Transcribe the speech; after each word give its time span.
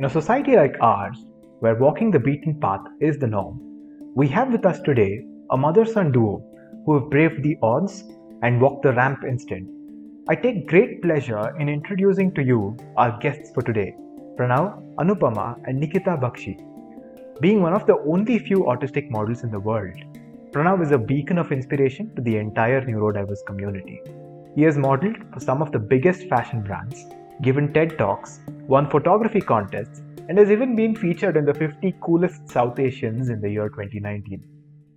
In 0.00 0.06
a 0.06 0.08
society 0.08 0.56
like 0.56 0.76
ours, 0.80 1.26
where 1.58 1.74
walking 1.74 2.10
the 2.10 2.18
beaten 2.18 2.58
path 2.58 2.80
is 3.02 3.18
the 3.18 3.26
norm, 3.26 3.60
we 4.14 4.26
have 4.28 4.50
with 4.50 4.64
us 4.64 4.80
today 4.80 5.26
a 5.50 5.58
mother 5.58 5.84
son 5.84 6.10
duo 6.10 6.42
who 6.86 6.94
have 6.94 7.10
braved 7.10 7.42
the 7.42 7.58
odds 7.60 8.04
and 8.40 8.62
walked 8.62 8.82
the 8.82 8.94
ramp 8.94 9.24
instead. 9.28 9.66
I 10.26 10.36
take 10.36 10.66
great 10.66 11.02
pleasure 11.02 11.54
in 11.58 11.68
introducing 11.68 12.32
to 12.32 12.42
you 12.42 12.78
our 12.96 13.18
guests 13.18 13.50
for 13.52 13.60
today 13.60 13.94
Pranav, 14.38 14.82
Anupama, 14.94 15.60
and 15.66 15.78
Nikita 15.78 16.16
Bakshi. 16.16 16.56
Being 17.42 17.60
one 17.60 17.74
of 17.74 17.86
the 17.86 17.98
only 17.98 18.38
few 18.38 18.60
autistic 18.60 19.10
models 19.10 19.44
in 19.44 19.50
the 19.50 19.60
world, 19.60 19.98
Pranav 20.50 20.82
is 20.82 20.92
a 20.92 20.98
beacon 21.12 21.36
of 21.36 21.52
inspiration 21.52 22.10
to 22.16 22.22
the 22.22 22.38
entire 22.38 22.80
neurodiverse 22.80 23.44
community. 23.46 24.00
He 24.56 24.62
has 24.62 24.78
modeled 24.78 25.18
for 25.30 25.40
some 25.40 25.60
of 25.60 25.72
the 25.72 25.78
biggest 25.78 26.26
fashion 26.30 26.62
brands, 26.62 27.04
given 27.42 27.72
TED 27.72 27.96
Talks, 27.96 28.40
won 28.66 28.90
photography 28.90 29.40
contests, 29.40 30.02
and 30.28 30.38
has 30.38 30.50
even 30.50 30.76
been 30.76 30.94
featured 30.94 31.36
in 31.36 31.44
the 31.44 31.54
50 31.54 31.94
coolest 32.00 32.48
South 32.48 32.78
Asians 32.78 33.30
in 33.30 33.40
the 33.40 33.50
year 33.50 33.68
2019. 33.68 34.42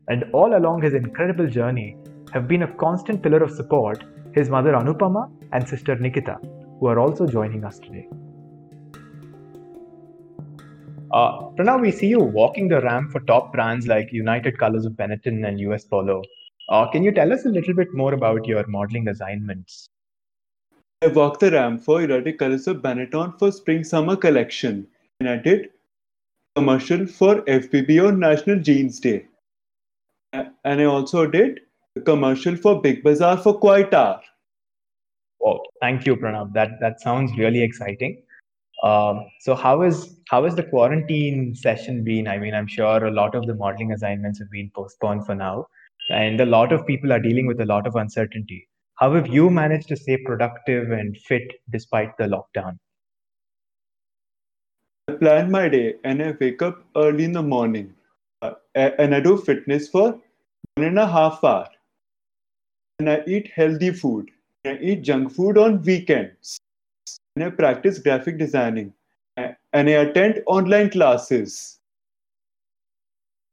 And 0.09 0.25
all 0.33 0.57
along 0.57 0.81
his 0.81 0.93
incredible 0.93 1.47
journey 1.47 1.97
have 2.33 2.47
been 2.47 2.63
a 2.63 2.73
constant 2.75 3.23
pillar 3.23 3.41
of 3.43 3.51
support 3.51 4.03
his 4.33 4.49
mother 4.49 4.73
Anupama 4.73 5.31
and 5.51 5.67
sister 5.67 5.95
Nikita, 5.95 6.37
who 6.79 6.87
are 6.87 6.99
also 6.99 7.27
joining 7.27 7.63
us 7.63 7.79
today. 7.79 8.07
Uh, 11.13 11.49
Pranav, 11.55 11.81
we 11.81 11.91
see 11.91 12.07
you 12.07 12.19
walking 12.19 12.67
the 12.67 12.81
ramp 12.81 13.11
for 13.11 13.19
top 13.21 13.53
brands 13.53 13.87
like 13.87 14.11
United 14.11 14.57
Colors 14.57 14.85
of 14.85 14.93
Benetton 14.93 15.47
and 15.47 15.59
US 15.59 15.85
Polo. 15.85 16.23
Uh, 16.69 16.89
can 16.89 17.03
you 17.03 17.11
tell 17.11 17.31
us 17.31 17.45
a 17.45 17.49
little 17.49 17.75
bit 17.75 17.87
more 17.93 18.13
about 18.13 18.47
your 18.47 18.65
modeling 18.67 19.07
assignments? 19.07 19.89
I 21.03 21.07
walked 21.07 21.41
the 21.41 21.51
ramp 21.51 21.83
for 21.83 21.99
United 21.99 22.37
Colors 22.37 22.65
of 22.65 22.77
Benetton 22.77 23.37
for 23.37 23.51
Spring 23.51 23.83
Summer 23.83 24.15
collection, 24.15 24.87
and 25.19 25.27
I 25.27 25.35
did 25.35 25.71
commercial 26.55 27.05
for 27.05 27.41
FBB 27.41 28.07
on 28.07 28.21
National 28.21 28.59
Jeans 28.59 29.01
Day. 29.01 29.25
And 30.31 30.81
I 30.81 30.85
also 30.85 31.25
did 31.25 31.59
a 31.97 31.99
commercial 31.99 32.55
for 32.55 32.81
Big 32.81 33.03
Bazaar 33.03 33.35
for 33.37 33.59
Quiet 33.59 33.93
Hour. 33.93 34.21
Thank 35.81 36.05
you, 36.05 36.15
Pranav. 36.15 36.53
That 36.53 36.79
that 36.79 37.01
sounds 37.01 37.37
really 37.37 37.61
exciting. 37.61 38.23
Um, 38.81 39.25
so 39.41 39.55
how 39.55 39.81
is 39.81 40.21
how 40.29 40.45
has 40.45 40.55
the 40.55 40.63
quarantine 40.63 41.53
session 41.53 42.05
been? 42.05 42.29
I 42.29 42.37
mean, 42.37 42.53
I'm 42.53 42.67
sure 42.67 43.05
a 43.05 43.11
lot 43.11 43.35
of 43.35 43.45
the 43.45 43.55
modeling 43.55 43.91
assignments 43.91 44.39
have 44.39 44.51
been 44.51 44.71
postponed 44.73 45.25
for 45.25 45.35
now, 45.35 45.67
and 46.11 46.39
a 46.39 46.45
lot 46.45 46.71
of 46.71 46.87
people 46.87 47.11
are 47.11 47.19
dealing 47.19 47.45
with 47.45 47.59
a 47.59 47.65
lot 47.65 47.87
of 47.87 47.97
uncertainty. 47.97 48.69
How 48.95 49.13
have 49.13 49.27
you 49.27 49.49
managed 49.49 49.87
to 49.89 49.95
stay 49.95 50.17
productive 50.17 50.91
and 50.91 51.17
fit 51.17 51.51
despite 51.69 52.15
the 52.17 52.25
lockdown? 52.25 52.77
I 55.07 55.13
plan 55.13 55.51
my 55.51 55.67
day 55.67 55.95
and 56.03 56.21
I 56.21 56.35
wake 56.39 56.61
up 56.61 56.83
early 56.95 57.23
in 57.23 57.33
the 57.33 57.43
morning, 57.43 57.93
uh, 58.41 58.53
and 58.75 59.13
I 59.13 59.19
do 59.19 59.37
fitness 59.37 59.89
for 59.89 60.11
one 60.75 60.87
and 60.87 60.99
a 60.99 61.07
half 61.07 61.43
hour, 61.43 61.67
and 62.99 63.09
I 63.09 63.23
eat 63.27 63.51
healthy 63.53 63.91
food. 63.91 64.29
I 64.65 64.77
eat 64.77 65.01
junk 65.01 65.33
food 65.33 65.57
on 65.57 65.81
weekends 65.81 66.57
and 67.35 67.43
I 67.43 67.49
practice 67.49 67.99
graphic 67.99 68.37
designing 68.37 68.93
and 69.35 69.57
I 69.73 69.81
attend 69.81 70.41
online 70.45 70.89
classes. 70.89 71.79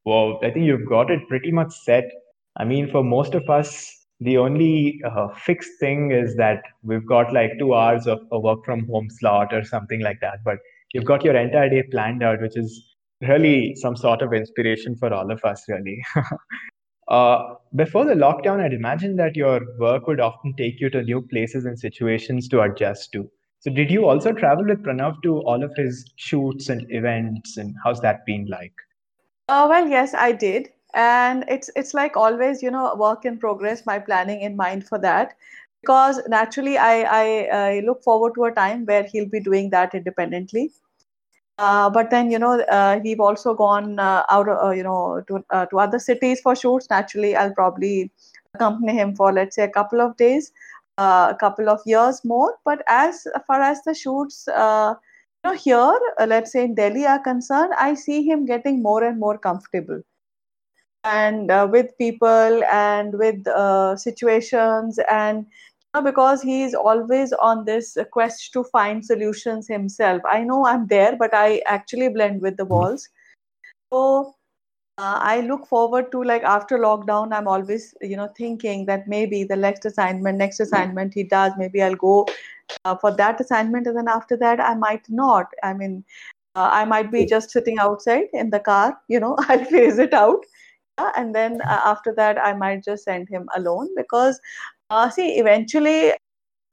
Well, 0.05 0.39
I 0.43 0.51
think 0.51 0.67
you've 0.67 0.89
got 0.89 1.11
it 1.11 1.27
pretty 1.29 1.51
much 1.51 1.73
set. 1.73 2.11
I 2.57 2.65
mean, 2.65 2.91
for 2.91 3.03
most 3.03 3.35
of 3.35 3.49
us, 3.51 4.00
the 4.21 4.37
only 4.37 5.01
uh, 5.05 5.29
fixed 5.29 5.79
thing 5.81 6.13
is 6.13 6.37
that 6.37 6.63
we've 6.83 7.07
got 7.07 7.33
like 7.33 7.59
two 7.59 7.75
hours 7.75 8.07
of 8.07 8.21
a 8.31 8.39
work 8.39 8.65
from 8.65 8.87
home 8.87 9.09
slot 9.09 9.53
or 9.53 9.65
something 9.65 10.01
like 10.01 10.21
that. 10.21 10.45
But 10.45 10.59
you've 10.93 11.07
got 11.07 11.25
your 11.25 11.37
entire 11.37 11.71
day 11.71 11.83
planned 11.91 12.23
out, 12.23 12.41
which 12.43 12.57
is 12.57 12.97
really 13.23 13.75
some 13.77 13.97
sort 13.97 14.21
of 14.21 14.33
inspiration 14.35 14.97
for 14.97 15.13
all 15.13 15.31
of 15.31 15.43
us, 15.45 15.65
really. 15.69 16.05
uh, 17.09 17.55
before 17.75 18.05
the 18.05 18.15
lockdown, 18.15 18.61
I'd 18.61 18.75
imagine 18.75 19.17
that 19.17 19.37
your 19.37 19.61
work 19.79 20.07
would 20.07 20.21
often 20.21 20.55
take 20.55 20.81
you 20.81 20.91
to 20.91 21.03
new 21.03 21.23
places 21.23 21.65
and 21.65 21.79
situations 21.79 22.47
to 22.49 22.61
adjust 22.61 23.13
to. 23.13 23.31
So 23.61 23.71
did 23.71 23.91
you 23.91 24.07
also 24.07 24.33
travel 24.33 24.65
with 24.65 24.83
Pranav 24.83 25.23
to 25.23 25.41
all 25.41 25.63
of 25.63 25.73
his 25.77 26.11
shoots 26.17 26.71
and 26.71 26.87
events 26.91 27.59
and 27.59 27.75
how's 27.85 28.01
that 28.01 28.25
been 28.25 28.47
like? 28.47 28.73
Uh, 29.49 29.67
well, 29.69 29.87
yes, 29.87 30.15
I 30.15 30.33
did. 30.33 30.71
And 30.95 31.45
it's 31.49 31.71
it's 31.77 31.95
like 31.95 32.17
always, 32.17 32.63
you 32.63 32.71
know, 32.71 32.95
work 32.97 33.25
in 33.25 33.39
progress, 33.39 33.87
my 33.87 33.99
planning 33.99 34.43
in 34.43 34.57
mind 34.57 34.87
for 34.87 34.99
that. 34.99 35.35
Because 35.83 36.21
naturally, 36.29 36.77
I, 36.77 37.03
I, 37.03 37.59
I 37.59 37.81
look 37.81 38.03
forward 38.03 38.35
to 38.35 38.45
a 38.45 38.53
time 38.53 38.85
where 38.85 39.05
he'll 39.05 39.29
be 39.29 39.41
doing 39.41 39.71
that 39.71 39.95
independently. 39.95 40.73
Uh, 41.59 41.89
but 41.89 42.11
then, 42.11 42.31
you 42.31 42.39
know, 42.39 42.61
uh, 42.63 43.01
we've 43.03 43.21
also 43.21 43.55
gone 43.55 43.99
uh, 43.99 44.25
out, 44.31 44.49
uh, 44.49 44.71
you 44.71 44.83
know, 44.83 45.23
to, 45.27 45.43
uh, 45.51 45.67
to 45.67 45.79
other 45.79 45.99
cities 45.99 46.41
for 46.41 46.55
shoots. 46.55 46.89
Naturally, 46.91 47.35
I'll 47.35 47.55
probably 47.55 48.11
accompany 48.55 48.93
him 48.93 49.17
for, 49.17 49.33
let's 49.33 49.57
say, 49.57 49.65
a 49.65 49.71
couple 49.71 50.01
of 50.03 50.17
days 50.19 50.53
a 51.01 51.37
couple 51.39 51.69
of 51.69 51.81
years 51.87 52.25
more. 52.25 52.57
But 52.65 52.83
as 52.89 53.27
far 53.47 53.61
as 53.63 53.83
the 53.85 53.95
shoots, 53.95 54.47
uh, 54.49 54.95
you 55.45 55.51
know, 55.51 55.57
here, 55.57 55.99
uh, 56.19 56.27
let's 56.27 56.53
say 56.53 56.65
in 56.65 56.75
Delhi 56.75 57.07
are 57.07 57.19
concerned, 57.19 57.73
I 57.79 57.95
see 57.95 58.23
him 58.23 58.45
getting 58.45 58.83
more 58.83 59.03
and 59.05 59.19
more 59.19 59.39
comfortable. 59.39 60.03
And 61.05 61.51
uh, 61.51 61.67
with 61.71 61.97
people 61.97 62.63
and 62.71 63.15
with 63.15 63.47
uh, 63.47 63.97
situations, 63.97 64.99
and 65.11 65.47
you 65.95 66.01
know, 66.01 66.03
because 66.03 66.43
he's 66.43 66.75
always 66.75 67.33
on 67.33 67.65
this 67.65 67.97
quest 68.13 68.53
to 68.53 68.65
find 68.65 69.05
solutions 69.05 69.67
himself. 69.67 70.21
I 70.31 70.45
know 70.45 70.67
I'm 70.67 70.87
there, 70.89 71.17
but 71.17 71.33
I 71.33 71.63
actually 71.67 72.09
blend 72.11 72.43
with 72.43 72.59
the 72.59 72.67
walls. 72.67 73.09
So 73.93 74.35
uh, 74.99 75.19
I 75.23 75.41
look 75.41 75.67
forward 75.67 76.13
to 76.13 76.23
like 76.23 76.43
after 76.43 76.79
lockdown, 76.79 77.33
I'm 77.33 77.49
always, 77.49 77.95
you 78.03 78.17
know, 78.17 78.29
thinking 78.37 78.85
that 78.87 79.09
maybe 79.09 79.45
the 79.45 79.57
next 79.57 79.87
assignment, 79.87 80.37
next 80.37 80.61
assignment 80.61 81.15
he 81.15 81.23
does, 81.23 81.53
maybe 81.57 81.83
I'll 81.83 81.95
go 81.95 82.27
uh, 82.85 82.97
for 82.97 83.11
that 83.17 83.41
assignment. 83.41 83.87
And 83.87 83.97
then 83.97 84.09
after 84.09 84.37
that, 84.37 84.61
I 84.61 84.75
might 84.75 85.09
not. 85.09 85.47
I 85.63 85.73
mean, 85.73 86.05
uh, 86.55 86.69
I 86.71 86.85
might 86.85 87.11
be 87.11 87.25
just 87.25 87.51
sitting 87.51 87.79
outside 87.79 88.27
in 88.33 88.51
the 88.51 88.61
car, 88.61 88.99
you 89.09 89.21
know, 89.21 89.37
I'll 89.49 89.65
phase 89.65 89.99
it 89.99 90.13
out. 90.13 90.45
And 91.17 91.35
then 91.35 91.61
uh, 91.63 91.81
after 91.85 92.15
that, 92.17 92.39
I 92.39 92.53
might 92.55 92.85
just 92.85 93.05
send 93.05 93.29
him 93.29 93.49
alone 93.57 93.89
because, 93.97 94.41
uh, 94.91 95.11
see, 95.11 95.39
eventually 95.39 96.13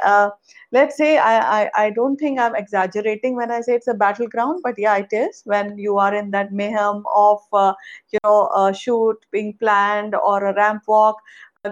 uh, 0.03 0.29
let's 0.71 0.95
say 0.95 1.17
I, 1.17 1.63
I, 1.63 1.69
I 1.75 1.89
don't 1.89 2.17
think 2.17 2.39
i'm 2.39 2.55
exaggerating 2.55 3.35
when 3.35 3.51
i 3.51 3.61
say 3.61 3.73
it's 3.73 3.87
a 3.87 3.93
battleground 3.93 4.61
but 4.63 4.75
yeah 4.77 4.97
it 4.97 5.11
is. 5.11 5.41
When 5.45 5.77
you 5.77 5.97
are 5.97 6.13
in 6.13 6.31
that 6.31 6.51
mayhem 6.53 7.03
of 7.15 7.39
uh, 7.53 7.73
you 8.11 8.19
know 8.23 8.49
a 8.55 8.73
shoot 8.73 9.17
being 9.31 9.57
planned 9.59 10.15
or 10.15 10.45
a 10.45 10.53
ramp 10.53 10.83
walk 10.87 11.17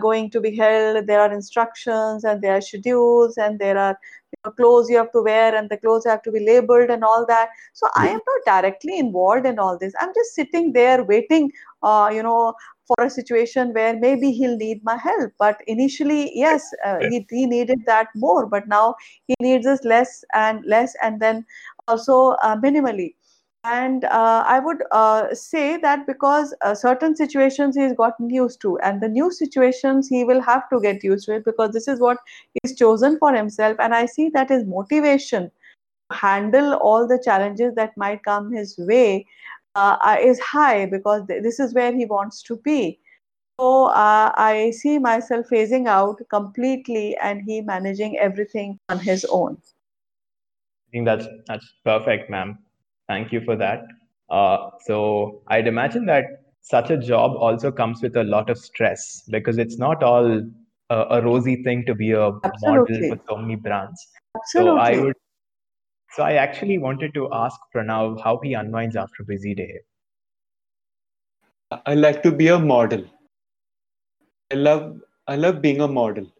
going 0.01 0.29
to 0.29 0.41
be 0.41 0.55
held 0.55 1.07
there 1.07 1.21
are 1.21 1.31
instructions 1.33 2.23
and 2.23 2.41
there 2.41 2.55
are 2.57 2.61
schedules 2.61 3.37
and 3.37 3.59
there 3.59 3.77
are 3.77 3.97
you 4.31 4.37
know, 4.45 4.51
clothes 4.51 4.89
you 4.89 4.97
have 4.97 5.11
to 5.11 5.21
wear 5.21 5.55
and 5.55 5.69
the 5.69 5.77
clothes 5.77 6.05
have 6.05 6.21
to 6.23 6.31
be 6.31 6.39
labeled 6.45 6.89
and 6.89 7.03
all 7.03 7.25
that. 7.27 7.49
So 7.73 7.87
i 7.95 8.07
am 8.07 8.19
not 8.27 8.45
directly 8.45 8.99
involved 8.99 9.45
in 9.45 9.59
all 9.59 9.77
this. 9.77 9.93
I'm 9.99 10.13
just 10.13 10.35
sitting 10.35 10.73
there 10.73 11.03
waiting 11.03 11.51
uh, 11.83 12.09
you 12.13 12.23
know 12.23 12.53
for 12.87 13.05
a 13.05 13.09
situation 13.09 13.73
where 13.73 13.97
maybe 13.97 14.31
he'll 14.31 14.57
need 14.57 14.83
my 14.83 14.97
help. 14.97 15.33
But 15.39 15.61
initially 15.67 16.31
yes 16.35 16.69
uh, 16.85 16.99
he, 17.09 17.25
he 17.29 17.45
needed 17.45 17.83
that 17.85 18.07
more 18.15 18.45
but 18.45 18.67
now 18.67 18.95
he 19.27 19.35
needs 19.39 19.65
us 19.65 19.83
less 19.83 20.23
and 20.33 20.63
less 20.65 20.93
and 21.01 21.21
then 21.21 21.45
also 21.87 22.31
uh, 22.43 22.55
minimally 22.57 23.15
and 23.65 24.03
uh, 24.05 24.43
i 24.47 24.59
would 24.59 24.83
uh, 24.91 25.33
say 25.33 25.77
that 25.77 26.05
because 26.07 26.53
uh, 26.61 26.75
certain 26.75 27.15
situations 27.15 27.75
he's 27.75 27.93
gotten 27.93 28.29
used 28.29 28.61
to 28.61 28.77
and 28.79 29.01
the 29.01 29.09
new 29.09 29.31
situations 29.31 30.07
he 30.07 30.23
will 30.23 30.41
have 30.41 30.69
to 30.69 30.79
get 30.81 31.03
used 31.03 31.25
to 31.25 31.35
it 31.35 31.45
because 31.45 31.71
this 31.71 31.87
is 31.87 31.99
what 31.99 32.17
he's 32.53 32.75
chosen 32.75 33.17
for 33.17 33.33
himself 33.33 33.77
and 33.79 33.95
i 33.95 34.05
see 34.05 34.29
that 34.29 34.49
his 34.49 34.65
motivation 34.65 35.49
to 36.11 36.17
handle 36.17 36.73
all 36.75 37.07
the 37.07 37.21
challenges 37.23 37.73
that 37.75 37.97
might 37.97 38.23
come 38.23 38.51
his 38.51 38.77
way 38.77 39.25
uh, 39.75 40.17
is 40.21 40.39
high 40.39 40.85
because 40.85 41.25
th- 41.27 41.43
this 41.43 41.59
is 41.59 41.73
where 41.73 41.93
he 41.93 42.05
wants 42.05 42.41
to 42.43 42.57
be. 42.57 42.99
So 43.59 43.85
uh, 43.85 44.31
I 44.35 44.71
see 44.71 44.99
myself 44.99 45.47
phasing 45.51 45.87
out 45.87 46.21
completely 46.29 47.15
and 47.17 47.41
he 47.45 47.61
managing 47.61 48.17
everything 48.17 48.79
on 48.89 48.99
his 48.99 49.25
own. 49.25 49.57
I 50.87 50.91
think 50.91 51.05
that's 51.05 51.27
that's 51.47 51.65
perfect, 51.83 52.29
ma'am. 52.29 52.57
Thank 53.07 53.31
you 53.31 53.41
for 53.41 53.55
that. 53.55 53.83
Uh, 54.29 54.69
so 54.85 55.41
I'd 55.47 55.67
imagine 55.67 56.05
that 56.07 56.25
such 56.61 56.89
a 56.89 56.97
job 56.97 57.35
also 57.35 57.71
comes 57.71 58.01
with 58.01 58.15
a 58.17 58.23
lot 58.23 58.49
of 58.49 58.57
stress 58.57 59.23
because 59.29 59.57
it's 59.59 59.77
not 59.77 60.01
all 60.01 60.41
a, 60.89 60.95
a 61.11 61.21
rosy 61.21 61.63
thing 61.63 61.85
to 61.85 61.93
be 61.93 62.11
a 62.11 62.31
Absolutely. 62.43 63.09
model 63.09 63.15
for 63.15 63.23
so 63.29 63.37
many 63.37 63.55
brands. 63.55 64.07
Absolutely. 64.35 64.71
So 64.71 64.77
I 64.79 64.99
would 64.99 65.15
so 66.11 66.23
I 66.23 66.33
actually 66.33 66.77
wanted 66.77 67.13
to 67.15 67.29
ask 67.33 67.59
Pranav 67.75 68.21
how 68.23 68.39
he 68.41 68.53
unwinds 68.53 68.95
after 68.95 69.23
a 69.23 69.25
busy 69.25 69.53
day. 69.53 69.79
I 71.85 71.93
like 71.93 72.23
to 72.23 72.31
be 72.31 72.47
a 72.47 72.57
model. 72.57 73.03
I 74.51 74.55
love 74.55 75.01
I 75.27 75.35
love 75.35 75.61
being 75.61 75.81
a 75.81 75.87
model. 75.87 76.31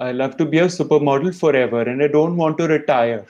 I 0.00 0.12
love 0.12 0.36
to 0.36 0.44
be 0.44 0.58
a 0.58 0.66
supermodel 0.66 1.38
forever 1.38 1.82
and 1.82 2.02
I 2.02 2.08
don't 2.08 2.36
want 2.36 2.58
to 2.58 2.68
retire. 2.68 3.26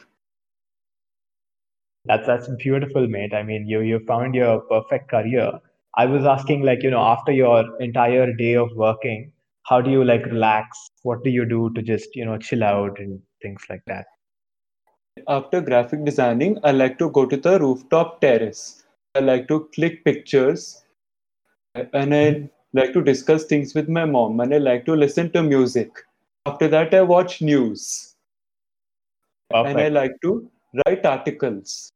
That's 2.09 2.27
that's 2.27 2.49
beautiful, 2.57 3.07
mate. 3.07 3.35
I 3.35 3.43
mean, 3.43 3.69
you 3.69 3.81
you 3.81 4.01
found 4.07 4.35
your 4.35 4.61
perfect 4.61 5.11
career. 5.11 5.53
I 5.95 6.07
was 6.07 6.25
asking, 6.25 6.63
like, 6.63 6.83
you 6.83 6.91
know, 6.91 7.01
after 7.01 7.33
your 7.33 7.81
entire 7.81 8.33
day 8.33 8.55
of 8.55 8.71
working, 8.75 9.33
how 9.65 9.81
do 9.81 9.91
you 9.91 10.05
like 10.05 10.25
relax? 10.27 10.89
What 11.03 11.23
do 11.25 11.31
you 11.31 11.45
do 11.45 11.71
to 11.75 11.83
just, 11.83 12.17
you 12.17 12.25
know, 12.25 12.39
chill 12.39 12.65
out 12.65 12.99
and 12.99 13.21
things 13.43 13.63
like 13.69 13.83
that? 13.87 14.07
After 15.27 15.61
graphic 15.61 16.05
designing, 16.05 16.59
I 16.65 16.71
like 16.71 16.99
to 16.99 17.11
go 17.11 17.27
to 17.27 17.37
the 17.37 17.59
rooftop 17.59 18.21
terrace. 18.21 18.85
I 19.15 19.21
like 19.21 19.49
to 19.49 19.69
click 19.75 20.05
pictures 20.05 20.85
and 21.75 22.15
I 22.15 22.49
like 22.73 22.93
to 22.93 23.03
discuss 23.03 23.45
things 23.45 23.75
with 23.75 23.89
my 23.89 24.05
mom 24.05 24.41
and 24.41 24.55
I 24.55 24.59
like 24.59 24.87
to 24.87 24.95
listen 24.95 25.33
to 25.33 25.43
music. 25.43 25.91
After 26.47 26.69
that, 26.69 26.95
I 26.95 27.03
watch 27.03 27.43
news. 27.43 28.15
Perfect. 29.51 29.71
And 29.71 29.81
I 29.81 29.89
like 29.89 30.13
to 30.23 30.51
write 30.87 31.05
articles. 31.05 31.93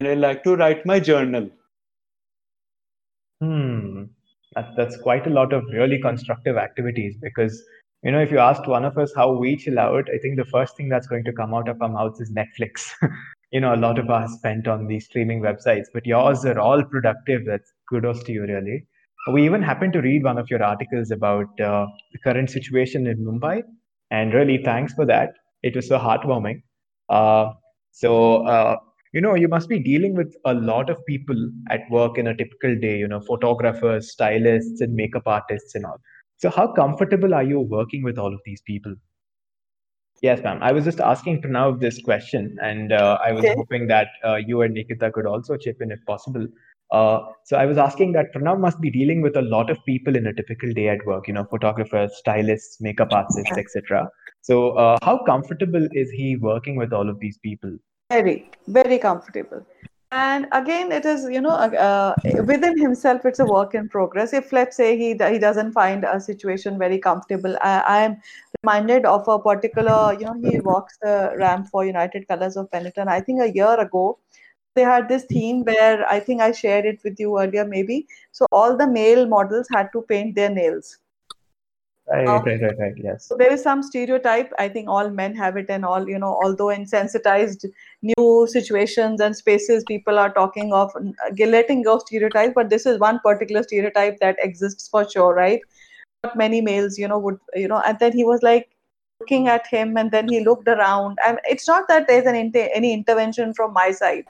And 0.00 0.08
I 0.08 0.14
like 0.14 0.44
to 0.44 0.56
write 0.56 0.84
my 0.84 1.00
journal. 1.00 1.50
Hmm. 3.40 4.04
That, 4.54 4.70
that's 4.76 4.96
quite 4.98 5.26
a 5.26 5.30
lot 5.30 5.52
of 5.52 5.64
really 5.72 6.00
constructive 6.00 6.56
activities 6.56 7.16
because, 7.20 7.62
you 8.02 8.12
know, 8.12 8.20
if 8.20 8.30
you 8.30 8.38
asked 8.38 8.66
one 8.66 8.84
of 8.84 8.96
us 8.98 9.12
how 9.14 9.32
we 9.32 9.56
chill 9.56 9.78
out, 9.78 10.08
I 10.14 10.18
think 10.18 10.36
the 10.36 10.44
first 10.46 10.76
thing 10.76 10.88
that's 10.88 11.06
going 11.06 11.24
to 11.24 11.32
come 11.32 11.54
out 11.54 11.68
of 11.68 11.80
our 11.80 11.88
mouths 11.88 12.20
is 12.20 12.30
Netflix. 12.30 12.90
you 13.52 13.60
know, 13.60 13.74
a 13.74 13.76
lot 13.76 13.98
of 13.98 14.10
us 14.10 14.32
spent 14.34 14.68
on 14.68 14.86
these 14.86 15.06
streaming 15.06 15.40
websites, 15.40 15.86
but 15.92 16.06
yours 16.06 16.44
are 16.44 16.58
all 16.58 16.82
productive. 16.82 17.42
That's 17.46 17.72
kudos 17.88 18.22
to 18.24 18.32
you, 18.32 18.42
really. 18.42 18.86
We 19.32 19.44
even 19.44 19.62
happened 19.62 19.92
to 19.94 20.02
read 20.02 20.24
one 20.24 20.38
of 20.38 20.50
your 20.50 20.62
articles 20.62 21.10
about 21.10 21.60
uh, 21.60 21.86
the 22.12 22.18
current 22.22 22.50
situation 22.50 23.06
in 23.06 23.18
Mumbai, 23.24 23.62
and 24.10 24.32
really 24.32 24.62
thanks 24.62 24.92
for 24.92 25.04
that. 25.06 25.30
It 25.62 25.74
was 25.74 25.88
so 25.88 25.98
heartwarming. 25.98 26.62
Uh, 27.08 27.52
so, 27.90 28.46
uh, 28.46 28.76
you 29.16 29.22
know, 29.22 29.34
you 29.34 29.48
must 29.48 29.70
be 29.70 29.78
dealing 29.82 30.14
with 30.14 30.34
a 30.44 30.52
lot 30.52 30.90
of 30.90 30.98
people 31.06 31.36
at 31.70 31.80
work 31.90 32.18
in 32.18 32.26
a 32.26 32.36
typical 32.36 32.76
day, 32.78 32.98
you 32.98 33.08
know, 33.08 33.20
photographers, 33.20 34.12
stylists, 34.12 34.82
and 34.82 34.94
makeup 34.94 35.22
artists, 35.24 35.74
and 35.74 35.86
all. 35.86 35.98
So, 36.36 36.50
how 36.50 36.66
comfortable 36.74 37.32
are 37.32 37.42
you 37.42 37.60
working 37.60 38.04
with 38.04 38.18
all 38.18 38.34
of 38.34 38.42
these 38.44 38.60
people? 38.66 38.94
Yes, 40.20 40.42
ma'am. 40.42 40.58
I 40.60 40.72
was 40.72 40.84
just 40.84 41.00
asking 41.00 41.40
Pranav 41.40 41.80
this 41.80 41.98
question, 42.02 42.58
and 42.62 42.92
uh, 42.92 43.16
I 43.24 43.32
was 43.32 43.46
Okay. 43.46 43.54
hoping 43.56 43.86
that 43.86 44.08
uh, 44.22 44.36
you 44.36 44.60
and 44.60 44.74
Nikita 44.74 45.10
could 45.12 45.24
also 45.24 45.56
chip 45.56 45.78
in 45.80 45.90
if 45.92 46.04
possible. 46.06 46.46
Uh, 46.90 47.20
so 47.46 47.56
I 47.56 47.64
was 47.64 47.78
asking 47.78 48.12
that 48.12 48.34
Pranav 48.34 48.60
must 48.60 48.82
be 48.82 48.90
dealing 48.90 49.22
with 49.22 49.36
a 49.36 49.42
lot 49.56 49.70
of 49.70 49.82
people 49.86 50.14
in 50.14 50.26
a 50.26 50.34
typical 50.34 50.74
day 50.74 50.88
at 50.90 51.06
work, 51.06 51.26
you 51.26 51.32
know, 51.32 51.46
photographers, 51.50 52.14
stylists, 52.18 52.82
makeup 52.82 53.12
artists, 53.12 53.56
etc. 53.56 54.10
So 54.42 54.72
uh, 54.72 54.98
how 55.02 55.24
comfortable 55.24 55.88
is 55.92 56.10
he 56.10 56.36
working 56.36 56.76
with 56.76 56.92
all 56.92 57.08
of 57.08 57.18
these 57.18 57.38
people? 57.38 57.78
Very, 58.10 58.50
very 58.68 58.98
comfortable. 58.98 59.66
And 60.12 60.46
again, 60.52 60.92
it 60.92 61.04
is, 61.04 61.24
you 61.24 61.40
know, 61.40 61.50
uh, 61.50 62.14
uh, 62.24 62.42
within 62.44 62.78
himself, 62.78 63.26
it's 63.26 63.40
a 63.40 63.44
work 63.44 63.74
in 63.74 63.88
progress. 63.88 64.32
If 64.32 64.52
let's 64.52 64.76
say 64.76 64.96
he 64.96 65.08
he 65.32 65.38
doesn't 65.38 65.72
find 65.72 66.04
a 66.04 66.20
situation 66.20 66.78
very 66.78 66.98
comfortable, 66.98 67.56
I, 67.60 67.80
I 67.94 68.02
am 68.02 68.16
reminded 68.62 69.04
of 69.04 69.26
a 69.26 69.38
particular, 69.40 70.14
you 70.18 70.26
know, 70.26 70.34
he 70.40 70.60
walks 70.60 70.96
the 71.02 71.34
ramp 71.36 71.68
for 71.68 71.84
United 71.84 72.28
Colors 72.28 72.56
of 72.56 72.70
Benetton. 72.70 73.08
I 73.08 73.20
think 73.20 73.42
a 73.42 73.52
year 73.52 73.74
ago, 73.80 74.18
they 74.76 74.82
had 74.82 75.08
this 75.08 75.24
theme 75.24 75.64
where 75.64 76.08
I 76.08 76.20
think 76.20 76.40
I 76.40 76.52
shared 76.52 76.86
it 76.86 77.00
with 77.02 77.18
you 77.18 77.38
earlier, 77.40 77.64
maybe. 77.66 78.06
So 78.30 78.46
all 78.52 78.76
the 78.76 78.86
male 78.86 79.26
models 79.26 79.66
had 79.74 79.90
to 79.94 80.02
paint 80.02 80.36
their 80.36 80.50
nails. 80.50 80.98
Right, 82.08 82.28
Uh, 82.28 82.40
right, 82.42 82.62
right, 82.62 82.78
right. 82.78 82.92
Yes. 82.96 83.26
so 83.26 83.36
there 83.36 83.52
is 83.52 83.62
some 83.62 83.82
stereotype. 83.82 84.52
I 84.60 84.68
think 84.68 84.88
all 84.88 85.10
men 85.10 85.34
have 85.34 85.56
it, 85.56 85.66
and 85.68 85.84
all 85.84 86.08
you 86.08 86.18
know, 86.20 86.38
although 86.42 86.68
in 86.70 86.86
sensitized 86.86 87.66
new 88.02 88.46
situations 88.48 89.20
and 89.20 89.36
spaces, 89.36 89.82
people 89.88 90.16
are 90.16 90.32
talking 90.32 90.72
of 90.72 90.92
uh, 90.94 91.46
letting 91.46 91.82
go 91.82 91.96
of 91.96 92.02
stereotypes. 92.02 92.52
But 92.54 92.70
this 92.70 92.86
is 92.86 93.00
one 93.00 93.18
particular 93.24 93.64
stereotype 93.64 94.20
that 94.20 94.36
exists 94.40 94.88
for 94.88 95.08
sure, 95.10 95.34
right? 95.34 95.60
Not 96.22 96.36
many 96.36 96.60
males, 96.60 96.96
you 96.96 97.08
know, 97.08 97.18
would 97.18 97.40
you 97.54 97.66
know. 97.66 97.82
And 97.84 97.98
then 97.98 98.12
he 98.12 98.22
was 98.22 98.40
like 98.44 98.68
looking 99.20 99.48
at 99.48 99.66
him, 99.66 99.96
and 99.96 100.12
then 100.12 100.28
he 100.28 100.44
looked 100.44 100.68
around, 100.68 101.18
and 101.26 101.40
it's 101.44 101.66
not 101.66 101.88
that 101.88 102.06
there's 102.06 102.26
an 102.26 102.36
inter- 102.36 102.70
any 102.72 102.92
intervention 102.92 103.52
from 103.52 103.72
my 103.72 103.90
side. 103.90 104.24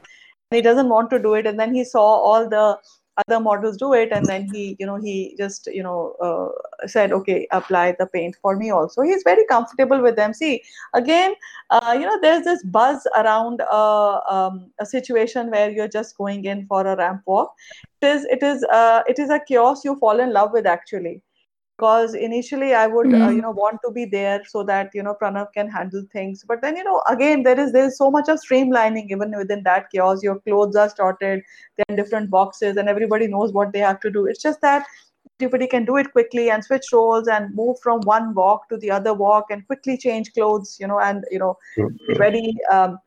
And 0.50 0.56
he 0.56 0.62
doesn't 0.62 0.88
want 0.88 1.11
to 1.11 1.19
do 1.19 1.34
it, 1.34 1.46
and 1.46 1.61
then 1.61 1.75
he 1.75 1.84
saw 1.84 2.06
all 2.31 2.49
the 2.49 2.78
other 3.19 3.41
models 3.41 3.77
do 3.77 3.93
it 3.93 4.13
and 4.13 4.27
then 4.27 4.49
he 4.53 4.77
you 4.79 4.87
know 4.87 4.97
he 4.97 5.35
just 5.39 5.67
you 5.69 5.83
know 5.83 6.15
uh, 6.21 6.87
said 6.87 7.13
okay 7.13 7.47
apply 7.51 7.95
the 7.99 8.07
paint 8.07 8.37
for 8.41 8.57
me 8.57 8.71
also. 8.71 9.03
He's 9.03 9.23
very 9.23 9.45
comfortable 9.47 10.03
with 10.03 10.17
them. 10.17 10.35
See 10.35 10.63
again 10.95 11.35
uh, 11.71 11.95
you 11.99 12.07
know 12.07 12.19
there's 12.21 12.45
this 12.45 12.63
buzz 12.65 13.07
around 13.17 13.63
uh, 13.63 14.21
um, 14.31 14.71
a 14.81 14.87
situation 14.87 15.51
where 15.51 15.71
you're 15.71 15.89
just 15.89 16.17
going 16.17 16.45
in 16.45 16.67
for 16.67 16.87
a 16.87 16.97
ramp 16.97 17.23
walk. 17.27 17.55
It 18.03 18.07
is 18.09 18.25
it 18.27 18.43
is 18.43 18.65
uh, 18.65 19.03
it 19.07 19.19
is 19.19 19.31
a 19.31 19.41
chaos 19.41 19.85
you 19.85 19.97
fall 19.97 20.21
in 20.21 20.33
love 20.33 20.53
with 20.53 20.67
actually 20.67 21.23
because 21.76 22.14
initially 22.14 22.73
i 22.75 22.87
would 22.87 23.14
uh, 23.23 23.28
you 23.28 23.40
Mm. 23.40 23.43
know 23.43 23.50
want 23.50 23.81
to 23.84 23.90
be 23.96 24.05
there 24.05 24.43
so 24.52 24.62
that 24.70 24.90
you 24.94 25.02
know 25.02 25.14
pranav 25.23 25.52
can 25.55 25.69
handle 25.69 26.05
things. 26.12 26.44
But 26.49 26.62
then 26.62 26.76
you 26.76 26.84
know 26.84 27.02
again 27.08 27.43
there 27.43 27.58
is 27.61 27.73
there 27.73 27.87
is 27.87 27.99
so 27.99 28.11
much 28.11 28.28
of 28.28 28.40
streamlining 28.44 29.11
even 29.11 29.37
within 29.37 29.62
that 29.64 29.90
chaos. 29.90 30.23
Your 30.23 30.38
clothes 30.40 30.76
are 30.76 30.88
sorted 30.88 31.43
they're 31.76 31.87
in 31.88 31.96
different 31.96 32.31
boxes 32.31 32.76
and 32.76 32.88
everybody 32.88 33.28
knows 33.28 33.52
what 33.52 33.73
they 33.73 33.78
have 33.81 34.00
to 34.00 34.11
do. 34.11 34.26
It's 34.26 34.43
just 34.43 34.61
that 34.62 34.87
everybody 35.40 35.67
can 35.67 35.84
do 35.84 35.96
it 35.96 36.12
quickly 36.12 36.50
and 36.50 36.64
switch 36.64 36.87
roles 36.93 37.28
and 37.28 37.55
move 37.55 37.78
from 37.82 38.00
one 38.02 38.34
walk 38.34 38.69
to 38.70 38.76
the 38.78 38.90
other 38.90 39.14
walk 39.14 39.50
and 39.50 39.67
quickly 39.67 39.99
change 39.99 40.32
clothes 40.32 40.76
you 40.81 40.87
know 40.87 41.00
and 41.00 41.25
you 41.31 41.38
know 41.38 41.56
very 42.17 42.55
um, 42.73 42.99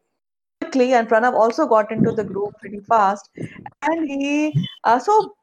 quickly. 0.62 0.94
And 0.94 1.08
pranav 1.08 1.34
also 1.34 1.66
got 1.68 1.92
into 1.92 2.12
the 2.12 2.24
group 2.24 2.54
pretty 2.60 2.80
fast. 2.82 3.30
And 3.82 4.10
he 4.10 4.56
uh, 4.84 5.00
so 5.00 5.14
you 5.14 5.39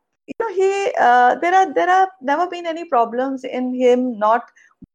know 0.47 0.55
he 0.55 0.93
uh, 1.01 1.35
there 1.37 1.55
are 1.55 1.75
there 1.75 1.89
have 1.89 2.09
never 2.21 2.47
been 2.49 2.67
any 2.67 2.85
problems 2.85 3.45
in 3.45 3.75
him 3.75 4.19
not 4.19 4.43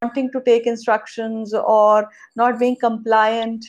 wanting 0.02 0.30
to 0.32 0.40
take 0.42 0.66
instructions 0.66 1.54
or 1.54 2.08
not 2.36 2.58
being 2.58 2.76
compliant 2.76 3.64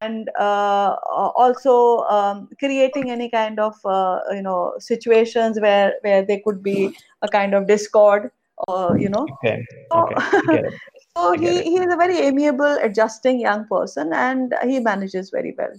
and 0.00 0.28
uh, 0.38 0.96
also 1.36 1.98
um, 2.10 2.48
creating 2.58 3.10
any 3.10 3.30
kind 3.30 3.60
of 3.60 3.74
uh, 3.84 4.20
you 4.32 4.42
know 4.42 4.74
situations 4.78 5.60
where 5.60 5.94
where 6.02 6.24
there 6.24 6.40
could 6.44 6.62
be 6.62 6.94
a 7.22 7.28
kind 7.28 7.54
of 7.54 7.66
discord 7.66 8.30
or 8.68 8.98
you 8.98 9.08
know. 9.08 9.26
Okay, 9.44 9.64
okay, 9.92 10.14
it. 10.48 10.74
so 11.16 11.32
he, 11.32 11.62
he 11.62 11.78
is 11.78 11.92
a 11.92 11.96
very 11.96 12.18
amiable 12.18 12.78
adjusting 12.82 13.40
young 13.40 13.66
person 13.68 14.12
and 14.12 14.54
he 14.64 14.80
manages 14.80 15.30
very 15.30 15.54
well 15.56 15.72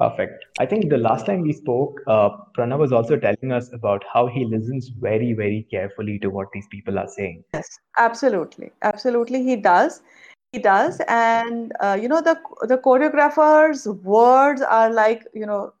Perfect. 0.00 0.46
I 0.58 0.64
think 0.64 0.88
the 0.88 0.96
last 0.96 1.26
time 1.26 1.42
we 1.42 1.52
spoke, 1.52 2.00
uh, 2.06 2.30
Pranav 2.56 2.78
was 2.78 2.90
also 2.90 3.18
telling 3.18 3.52
us 3.52 3.70
about 3.74 4.02
how 4.10 4.26
he 4.26 4.46
listens 4.46 4.88
very, 4.88 5.34
very 5.34 5.66
carefully 5.70 6.18
to 6.20 6.30
what 6.30 6.48
these 6.54 6.66
people 6.70 6.98
are 6.98 7.06
saying. 7.06 7.44
Yes, 7.52 7.68
absolutely, 7.98 8.72
absolutely. 8.80 9.42
He 9.44 9.56
does, 9.56 10.00
he 10.52 10.58
does, 10.58 11.02
and 11.06 11.72
uh, 11.80 11.98
you 12.00 12.08
know 12.08 12.22
the 12.22 12.40
the 12.62 12.78
choreographer's 12.78 13.86
words 13.86 14.62
are 14.62 14.90
like 14.90 15.26
you 15.34 15.44
know 15.44 15.74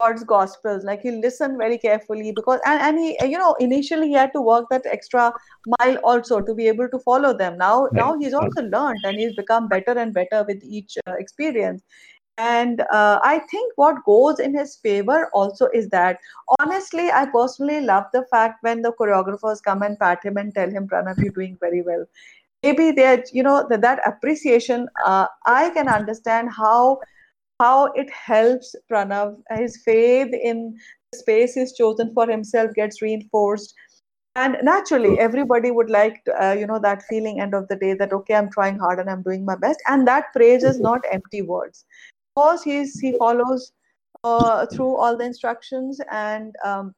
God's 0.00 0.24
gospels. 0.24 0.84
Like 0.84 1.00
he 1.00 1.10
listened 1.10 1.56
very 1.58 1.78
carefully 1.78 2.32
because 2.32 2.60
and 2.66 2.82
and 2.82 2.98
he 2.98 3.16
you 3.22 3.38
know 3.38 3.54
initially 3.60 4.08
he 4.08 4.14
had 4.14 4.32
to 4.34 4.42
work 4.42 4.66
that 4.70 4.84
extra 4.84 5.32
mile 5.80 5.96
also 6.04 6.40
to 6.40 6.54
be 6.54 6.68
able 6.68 6.88
to 6.90 6.98
follow 6.98 7.36
them. 7.36 7.56
Now 7.56 7.84
Right. 7.84 7.96
now 7.96 8.18
he's 8.18 8.34
also 8.34 8.62
learned 8.62 9.00
and 9.04 9.18
he's 9.18 9.34
become 9.34 9.68
better 9.68 9.98
and 9.98 10.12
better 10.12 10.44
with 10.46 10.62
each 10.64 10.98
uh, 11.06 11.14
experience. 11.18 11.82
And 12.38 12.82
uh, 12.92 13.18
I 13.22 13.38
think 13.50 13.72
what 13.76 14.04
goes 14.04 14.40
in 14.40 14.54
his 14.54 14.76
favor 14.76 15.30
also 15.32 15.68
is 15.72 15.88
that 15.88 16.18
honestly, 16.58 17.10
I 17.10 17.26
personally 17.26 17.80
love 17.80 18.04
the 18.12 18.26
fact 18.30 18.62
when 18.62 18.82
the 18.82 18.92
choreographers 18.92 19.62
come 19.62 19.82
and 19.82 19.98
pat 19.98 20.22
him 20.22 20.36
and 20.36 20.54
tell 20.54 20.70
him, 20.70 20.86
Pranav, 20.86 21.18
you're 21.18 21.32
doing 21.32 21.56
very 21.60 21.80
well. 21.80 22.04
Maybe 22.62 22.90
they're, 22.90 23.24
you 23.32 23.42
know, 23.42 23.66
that, 23.70 23.80
that 23.80 24.00
appreciation, 24.06 24.88
uh, 25.04 25.26
I 25.46 25.70
can 25.70 25.88
understand 25.88 26.50
how 26.50 27.00
how 27.58 27.86
it 27.94 28.10
helps 28.10 28.74
Pranav. 28.90 29.36
His 29.52 29.80
faith 29.82 30.28
in 30.34 30.76
the 31.12 31.18
space 31.18 31.54
he's 31.54 31.72
chosen 31.72 32.12
for 32.12 32.26
himself 32.26 32.74
gets 32.74 33.00
reinforced. 33.00 33.72
And 34.34 34.58
naturally, 34.62 35.18
everybody 35.18 35.70
would 35.70 35.88
like, 35.88 36.22
to, 36.24 36.44
uh, 36.44 36.52
you 36.52 36.66
know, 36.66 36.78
that 36.80 37.02
feeling 37.04 37.40
end 37.40 37.54
of 37.54 37.68
the 37.68 37.76
day 37.76 37.94
that 37.94 38.12
okay, 38.12 38.34
I'm 38.34 38.50
trying 38.50 38.78
hard 38.78 38.98
and 38.98 39.08
I'm 39.08 39.22
doing 39.22 39.46
my 39.46 39.56
best. 39.56 39.80
And 39.88 40.06
that 40.06 40.26
praise 40.34 40.62
is 40.62 40.78
not 40.78 41.00
empty 41.10 41.40
words 41.40 41.86
course 42.36 42.62
he's 42.62 42.98
he 43.00 43.16
follows 43.18 43.72
uh, 44.24 44.66
through 44.66 44.94
all 44.96 45.16
the 45.16 45.24
instructions 45.24 46.00
and 46.10 46.54
um, 46.64 46.94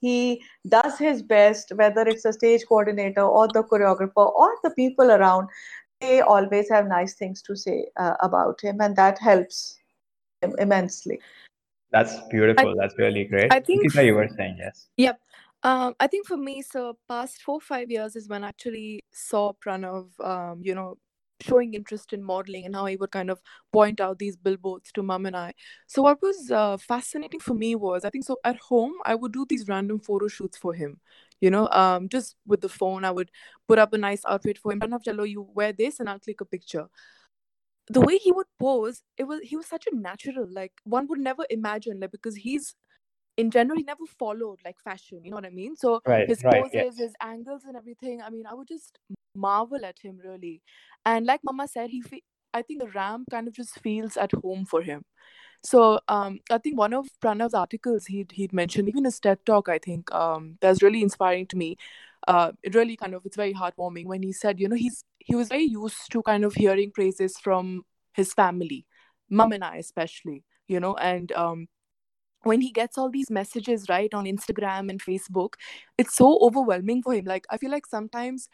he 0.00 0.42
does 0.68 0.98
his 0.98 1.22
best 1.22 1.72
whether 1.76 2.02
it's 2.02 2.24
a 2.24 2.32
stage 2.32 2.62
coordinator 2.68 3.22
or 3.22 3.46
the 3.48 3.62
choreographer 3.62 4.26
or 4.44 4.50
the 4.64 4.70
people 4.70 5.10
around 5.10 5.48
they 6.00 6.20
always 6.20 6.70
have 6.70 6.86
nice 6.86 7.14
things 7.14 7.42
to 7.42 7.54
say 7.54 7.84
uh, 7.98 8.14
about 8.22 8.60
him 8.60 8.80
and 8.80 8.96
that 8.96 9.18
helps 9.18 9.76
him 10.42 10.54
immensely 10.58 11.20
That's 11.92 12.20
beautiful. 12.30 12.76
That's 12.78 12.96
really 12.98 13.24
great. 13.24 13.52
I 13.52 13.58
think 13.60 13.94
you 13.94 14.14
were 14.14 14.28
saying 14.36 14.58
yes. 14.58 14.88
Yep. 14.96 15.20
Um, 15.62 15.94
I 16.00 16.06
think 16.06 16.26
for 16.26 16.36
me, 16.36 16.62
so 16.62 16.96
past 17.08 17.42
four 17.42 17.60
five 17.60 17.90
years 17.90 18.16
is 18.16 18.28
when 18.28 18.44
I 18.44 18.48
actually 18.48 19.04
saw 19.12 19.52
Pranav, 19.52 20.08
um, 20.24 20.60
you 20.62 20.74
know, 20.74 20.96
showing 21.42 21.74
interest 21.74 22.12
in 22.12 22.22
modeling 22.22 22.64
and 22.66 22.74
how 22.74 22.86
he 22.86 22.96
would 22.96 23.10
kind 23.10 23.30
of 23.30 23.40
point 23.72 24.00
out 24.00 24.18
these 24.18 24.36
billboards 24.36 24.92
to 24.92 25.02
mom 25.02 25.26
and 25.26 25.36
I. 25.36 25.54
So 25.86 26.02
what 26.02 26.20
was 26.22 26.50
uh, 26.50 26.76
fascinating 26.76 27.40
for 27.40 27.54
me 27.54 27.74
was 27.74 28.04
I 28.04 28.10
think 28.10 28.24
so 28.24 28.38
at 28.44 28.56
home 28.58 28.94
I 29.04 29.14
would 29.14 29.32
do 29.32 29.46
these 29.48 29.68
random 29.68 30.00
photo 30.00 30.28
shoots 30.28 30.58
for 30.58 30.74
him. 30.74 31.00
You 31.40 31.50
know, 31.50 31.68
um, 31.68 32.08
just 32.08 32.36
with 32.46 32.60
the 32.60 32.68
phone, 32.68 33.04
I 33.04 33.10
would 33.10 33.30
put 33.66 33.78
up 33.78 33.92
a 33.94 33.98
nice 33.98 34.22
outfit 34.28 34.58
for 34.58 34.72
him. 34.72 34.82
Enough, 34.82 35.04
Jello, 35.04 35.24
you 35.24 35.42
wear 35.54 35.72
this, 35.72 35.98
and 35.98 36.08
I'll 36.08 36.18
click 36.18 36.40
a 36.42 36.44
picture. 36.44 36.86
The 37.88 38.00
way 38.00 38.18
he 38.18 38.30
would 38.30 38.46
pose, 38.58 39.02
it 39.16 39.24
was 39.24 39.40
he 39.42 39.56
was 39.56 39.66
such 39.66 39.86
a 39.90 39.94
natural. 39.96 40.46
Like 40.50 40.72
one 40.84 41.06
would 41.08 41.18
never 41.18 41.44
imagine, 41.50 42.00
like 42.00 42.12
because 42.12 42.36
he's 42.36 42.74
in 43.36 43.50
general 43.50 43.76
he 43.78 43.84
never 43.84 44.04
followed 44.18 44.58
like 44.64 44.78
fashion 44.80 45.20
you 45.24 45.30
know 45.30 45.36
what 45.36 45.46
i 45.46 45.50
mean 45.50 45.74
so 45.76 46.02
Right, 46.06 46.28
his 46.28 46.42
right, 46.44 46.62
poses 46.62 46.98
his 46.98 47.14
angles 47.22 47.62
and 47.64 47.76
everything 47.76 48.20
i 48.22 48.28
mean 48.30 48.44
i 48.46 48.52
would 48.54 48.68
just 48.68 48.98
marvel 49.40 49.84
at 49.84 49.98
him 49.98 50.18
really 50.24 50.60
and 51.04 51.26
like 51.26 51.40
mama 51.44 51.66
said 51.66 51.90
he 51.90 52.00
fe- 52.00 52.22
i 52.54 52.62
think 52.62 52.80
the 52.80 52.88
ramp 52.90 53.26
kind 53.30 53.48
of 53.48 53.54
just 53.54 53.80
feels 53.80 54.16
at 54.16 54.32
home 54.42 54.64
for 54.64 54.82
him 54.82 55.02
so 55.62 56.00
um, 56.08 56.40
I 56.50 56.58
think 56.58 56.78
one 56.78 56.94
of 56.94 57.06
Pranav's 57.22 57.54
articles 57.54 58.06
he'd 58.06 58.32
he'd 58.32 58.52
mentioned, 58.52 58.88
even 58.88 59.04
his 59.04 59.20
TED 59.20 59.44
talk, 59.44 59.68
I 59.68 59.78
think 59.78 60.12
um, 60.14 60.56
that's 60.60 60.82
really 60.82 61.02
inspiring 61.02 61.46
to 61.48 61.56
me. 61.56 61.76
Uh, 62.26 62.52
it 62.62 62.74
really 62.74 62.96
kind 62.96 63.14
of 63.14 63.24
it's 63.26 63.36
very 63.36 63.54
heartwarming 63.54 64.06
when 64.06 64.22
he 64.22 64.32
said, 64.32 64.58
you 64.58 64.68
know, 64.68 64.76
he's 64.76 65.04
he 65.18 65.34
was 65.34 65.48
very 65.48 65.64
used 65.64 66.10
to 66.12 66.22
kind 66.22 66.44
of 66.44 66.54
hearing 66.54 66.90
praises 66.90 67.36
from 67.38 67.82
his 68.14 68.32
family, 68.32 68.86
mum 69.28 69.52
and 69.52 69.62
I 69.64 69.76
especially, 69.76 70.44
you 70.66 70.80
know, 70.80 70.94
and 70.94 71.30
um, 71.32 71.68
when 72.42 72.62
he 72.62 72.70
gets 72.72 72.96
all 72.96 73.10
these 73.10 73.30
messages 73.30 73.86
right 73.88 74.12
on 74.14 74.24
Instagram 74.24 74.88
and 74.88 75.02
Facebook, 75.02 75.54
it's 75.98 76.16
so 76.16 76.38
overwhelming 76.40 77.02
for 77.02 77.12
him. 77.14 77.26
Like 77.26 77.44
I 77.50 77.58
feel 77.58 77.70
like 77.70 77.86
sometimes 77.86 78.48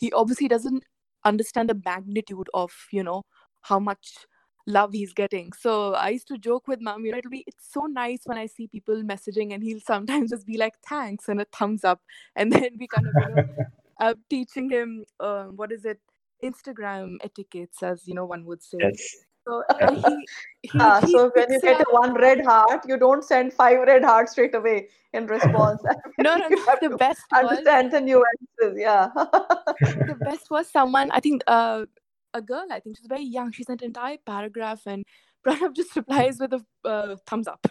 he 0.00 0.12
obviously 0.12 0.48
doesn't 0.48 0.84
understand 1.24 1.68
the 1.68 1.80
magnitude 1.84 2.48
of 2.54 2.72
you 2.90 3.04
know 3.04 3.22
how 3.62 3.78
much 3.78 4.26
love 4.66 4.92
he's 4.92 5.12
getting. 5.12 5.52
So 5.52 5.94
I 5.94 6.10
used 6.10 6.28
to 6.28 6.38
joke 6.38 6.68
with 6.68 6.80
mom, 6.80 7.04
you 7.04 7.12
know, 7.12 7.18
it'll 7.18 7.30
be 7.30 7.44
it's 7.46 7.72
so 7.72 7.82
nice 7.82 8.20
when 8.24 8.38
I 8.38 8.46
see 8.46 8.68
people 8.68 9.02
messaging 9.02 9.52
and 9.52 9.62
he'll 9.62 9.80
sometimes 9.80 10.30
just 10.30 10.46
be 10.46 10.56
like 10.56 10.74
thanks 10.88 11.28
and 11.28 11.40
a 11.40 11.46
thumbs 11.46 11.84
up. 11.84 12.00
And 12.36 12.52
then 12.52 12.70
we 12.78 12.86
kind 12.86 13.06
of, 13.06 13.14
you 13.28 13.34
know, 13.34 13.48
uh, 14.00 14.14
teaching 14.28 14.70
him 14.70 15.04
uh, 15.18 15.44
what 15.44 15.72
is 15.72 15.84
it, 15.84 16.00
Instagram 16.42 17.16
etiquettes, 17.22 17.82
as 17.82 18.06
you 18.06 18.14
know, 18.14 18.24
one 18.24 18.44
would 18.46 18.62
say. 18.62 18.78
Yes. 18.80 19.16
So 19.46 19.62
uh, 19.70 19.94
he, 19.94 20.26
he, 20.62 20.78
Ah, 20.78 21.00
he 21.00 21.12
so 21.12 21.30
when 21.34 21.50
you 21.50 21.60
get 21.60 21.80
up- 21.80 21.86
one 21.90 22.14
red 22.14 22.44
heart, 22.44 22.84
you 22.86 22.96
don't 22.98 23.24
send 23.24 23.52
five 23.52 23.78
red 23.86 24.04
hearts 24.04 24.32
straight 24.32 24.54
away 24.54 24.88
in 25.12 25.26
response. 25.26 25.80
no, 26.18 26.36
no, 26.36 26.48
you 26.50 26.56
no. 26.56 26.64
have 26.66 26.80
The 26.80 26.88
to 26.90 26.96
best 26.96 27.22
was 27.32 27.44
understand 27.44 27.92
the 27.92 28.00
nuances. 28.00 28.78
Yeah. 28.78 29.08
the 29.14 30.16
best 30.24 30.50
was 30.50 30.68
someone 30.70 31.10
I 31.10 31.20
think 31.20 31.42
uh, 31.46 31.86
a 32.34 32.42
girl 32.42 32.66
I 32.70 32.80
think 32.80 32.96
she 32.96 33.02
was 33.02 33.08
very 33.08 33.24
young. 33.24 33.52
She 33.52 33.64
sent 33.64 33.82
an 33.82 33.86
entire 33.86 34.18
paragraph 34.24 34.82
and 34.86 35.04
Pranav 35.46 35.74
just 35.74 35.96
replies 35.96 36.38
with 36.38 36.52
a 36.52 36.64
uh, 36.84 37.16
thumbs 37.26 37.48
up. 37.48 37.66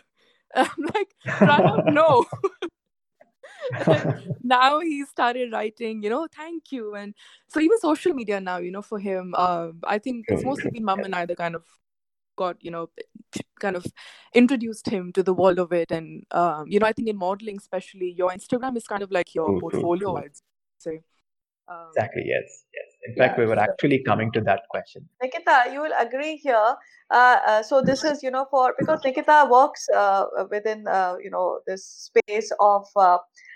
I'm 0.56 0.68
like 0.96 1.14
Pranav, 1.28 1.94
no. 1.94 2.26
And 3.88 4.36
now 4.44 4.80
he 4.80 5.06
started 5.06 5.52
writing, 5.52 6.04
you 6.04 6.10
know, 6.10 6.28
thank 6.36 6.72
you, 6.72 6.96
and 6.96 7.14
so 7.48 7.60
even 7.60 7.80
social 7.80 8.14
media 8.14 8.40
now, 8.40 8.58
you 8.58 8.72
know, 8.72 8.82
for 8.82 9.00
him, 9.00 9.34
uh, 9.38 9.70
I 9.84 10.00
think 10.00 10.26
it's 10.28 10.44
mostly 10.44 10.64
true. 10.64 10.72
been 10.72 10.86
mum 10.86 11.00
and 11.04 11.16
I 11.16 11.26
that 11.26 11.38
kind 11.38 11.56
of 11.56 11.64
got, 12.36 12.58
you 12.62 12.72
know, 12.72 12.90
kind 13.60 13.76
of 13.76 13.86
introduced 14.34 14.88
him 14.90 15.12
to 15.14 15.24
the 15.24 15.34
world 15.34 15.60
of 15.60 15.72
it, 15.74 15.92
and 15.92 16.24
um, 16.32 16.66
you 16.68 16.80
know, 16.80 16.88
I 16.88 16.94
think 16.94 17.08
in 17.10 17.18
modeling, 17.18 17.58
especially, 17.58 18.14
your 18.18 18.32
Instagram 18.32 18.78
is 18.78 18.88
kind 18.88 19.04
of 19.04 19.12
like 19.12 19.36
your 19.36 19.46
True, 19.46 19.60
true, 19.60 19.60
portfolio. 19.60 20.18
I'd 20.18 20.32
say. 20.80 21.02
Um, 21.68 21.90
Exactly. 21.96 22.24
Yes. 22.26 22.64
Yes. 22.74 22.86
In 23.06 23.16
fact, 23.16 23.38
Yeah, 23.38 23.44
we 23.44 23.48
were 23.50 23.56
so- 23.56 23.62
actually 23.62 24.04
coming 24.04 24.32
to 24.32 24.42
that 24.42 24.62
question. 24.72 25.08
Nikita, 25.22 25.70
you 25.72 25.82
will 25.82 25.94
agree 26.00 26.38
here. 26.38 26.76
Uh, 27.12 27.38
uh, 27.46 27.64
so 27.64 27.82
this 27.82 28.04
is, 28.04 28.24
you 28.24 28.32
know, 28.32 28.48
for 28.50 28.74
because 28.80 29.00
Nikita 29.04 29.48
works 29.52 29.88
uh, 29.96 30.26
within, 30.50 30.88
uh, 30.88 31.16
you 31.22 31.30
know, 31.30 31.60
this 31.68 32.10
space 32.10 32.52
of. 32.60 32.88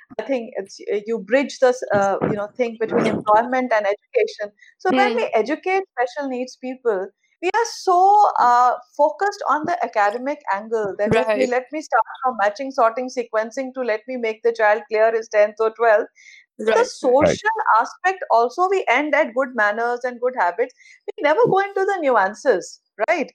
Uh, 0.10 0.24
I 0.24 0.24
think 0.24 0.52
it's 0.58 0.80
you 1.08 1.20
bridge 1.20 1.60
this, 1.60 1.82
uh, 1.94 2.18
you 2.30 2.36
know, 2.36 2.48
thing 2.58 2.78
between 2.80 3.08
employment 3.08 3.72
and 3.74 3.86
education. 3.86 4.52
So 4.80 4.92
when 4.96 5.10
Hmm. 5.10 5.18
we 5.18 5.30
educate 5.34 5.84
special 5.98 6.30
needs 6.30 6.58
people, 6.58 7.08
we 7.42 7.50
are 7.54 7.66
so 7.80 8.30
uh, 8.40 8.74
focused 8.98 9.44
on 9.50 9.66
the 9.66 9.78
academic 9.84 10.40
angle 10.54 10.96
that 11.00 11.12
let 11.14 11.36
me 11.36 11.48
let 11.48 11.66
me 11.72 11.82
start 11.82 12.04
from 12.24 12.38
matching, 12.42 12.72
sorting, 12.72 13.10
sequencing 13.10 13.74
to 13.76 13.82
let 13.82 14.02
me 14.08 14.18
make 14.18 14.42
the 14.44 14.54
child 14.54 14.84
clear 14.90 15.12
his 15.16 15.28
tenth 15.30 15.56
or 15.60 15.72
twelfth 15.72 16.10
the 16.58 16.86
Right. 16.86 16.88
social 16.94 17.58
aspect 17.80 18.24
also 18.32 18.70
we 18.70 18.86
end 18.90 19.14
at 19.16 19.34
good 19.34 19.50
manners 19.56 20.02
and 20.04 20.20
good 20.22 20.34
habits 20.38 20.74
we 21.08 21.24
never 21.24 21.42
go 21.50 21.60
into 21.60 21.84
the 21.86 21.98
nuances 22.02 22.80
right 23.10 23.32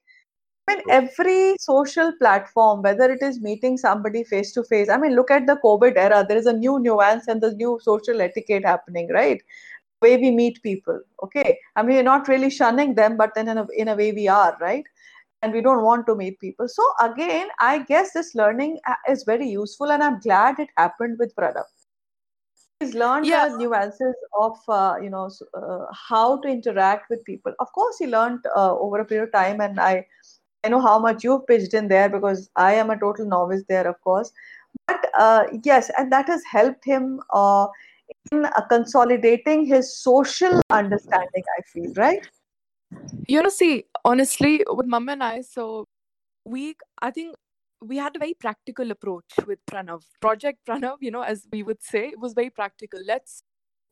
i 0.68 0.74
mean 0.74 0.82
every 0.90 1.56
social 1.60 2.12
platform 2.20 2.82
whether 2.82 3.10
it 3.12 3.22
is 3.22 3.40
meeting 3.40 3.76
somebody 3.78 4.22
face 4.24 4.52
to 4.52 4.64
face 4.64 4.88
i 4.90 4.96
mean 4.98 5.14
look 5.16 5.30
at 5.30 5.46
the 5.46 5.56
covid 5.64 5.96
era. 5.96 6.24
There 6.28 6.36
is 6.36 6.46
a 6.46 6.52
new 6.52 6.78
nuance 6.78 7.28
and 7.28 7.40
the 7.40 7.52
new 7.54 7.78
social 7.82 8.20
etiquette 8.20 8.64
happening 8.64 9.08
right? 9.12 9.40
Way 10.02 10.16
we 10.16 10.30
meet 10.30 10.62
people 10.62 11.00
okay? 11.24 11.58
I 11.76 11.82
mean 11.82 11.96
we're 11.96 12.02
not 12.02 12.28
really 12.28 12.50
shunning 12.50 12.94
them 12.94 13.16
but 13.16 13.34
then 13.34 13.48
in 13.48 13.58
a, 13.58 13.66
in 13.76 13.88
a 13.88 13.96
way 13.96 14.12
we 14.12 14.28
are 14.28 14.56
right? 14.60 14.84
And 15.42 15.52
we 15.52 15.60
don't 15.62 15.84
want 15.84 16.06
to 16.06 16.16
meet 16.16 16.38
people. 16.40 16.68
So 16.68 16.82
again 17.00 17.48
i 17.60 17.78
guess 17.78 18.12
this 18.12 18.34
learning 18.34 18.78
uh, 18.86 18.94
is 19.08 19.24
very 19.24 19.48
useful 19.48 19.90
and 19.92 20.02
i'm 20.02 20.20
glad 20.20 20.58
it 20.58 20.68
happened 20.76 21.18
with 21.18 21.34
pranav. 21.36 21.64
He's 22.80 22.94
learned 22.94 23.26
Yeah. 23.26 23.48
the 23.48 23.58
nuances 23.58 24.14
of 24.38 24.58
uh, 24.68 24.96
you 25.02 25.10
know 25.10 25.30
uh, 25.54 25.86
how 26.08 26.40
to 26.42 26.48
interact 26.48 27.10
with 27.10 27.24
people. 27.24 27.52
Of 27.58 27.72
course 27.72 27.98
he 27.98 28.06
learned 28.06 28.40
uh, 28.56 28.76
over 28.78 29.00
a 29.00 29.04
period 29.04 29.28
of 29.28 29.32
time 29.32 29.60
and 29.60 29.80
i 29.80 30.06
i 30.64 30.68
know 30.68 30.80
how 30.80 30.98
much 30.98 31.24
you've 31.24 31.46
pitched 31.46 31.74
in 31.74 31.88
there 31.88 32.08
because 32.08 32.50
i 32.56 32.72
am 32.72 32.90
a 32.90 32.98
total 32.98 33.26
novice 33.26 33.62
there 33.68 33.86
of 33.86 34.00
course 34.00 34.32
but 34.86 35.04
uh, 35.18 35.44
yes 35.64 35.90
and 35.98 36.12
that 36.12 36.26
has 36.26 36.42
helped 36.50 36.84
him 36.84 37.20
uh, 37.32 37.66
in 38.32 38.44
uh, 38.44 38.60
consolidating 38.68 39.64
his 39.66 39.96
social 39.96 40.60
understanding 40.70 41.44
i 41.58 41.62
feel 41.72 41.92
right 41.94 42.28
You 43.28 43.42
know, 43.42 43.50
see, 43.50 43.84
honestly, 44.04 44.64
with 44.68 44.86
Mama 44.86 45.12
and 45.12 45.22
I, 45.22 45.42
so 45.42 45.84
we, 46.44 46.76
I 47.00 47.10
think 47.10 47.34
we 47.80 47.96
had 47.98 48.16
a 48.16 48.18
very 48.18 48.34
practical 48.34 48.90
approach 48.90 49.24
with 49.46 49.58
Pranav. 49.70 50.02
Project 50.20 50.60
Pranav, 50.68 50.96
you 51.00 51.10
know, 51.10 51.22
as 51.22 51.46
we 51.52 51.62
would 51.62 51.82
say, 51.82 52.06
it 52.08 52.18
was 52.18 52.32
very 52.32 52.50
practical. 52.50 53.00
Let's 53.06 53.42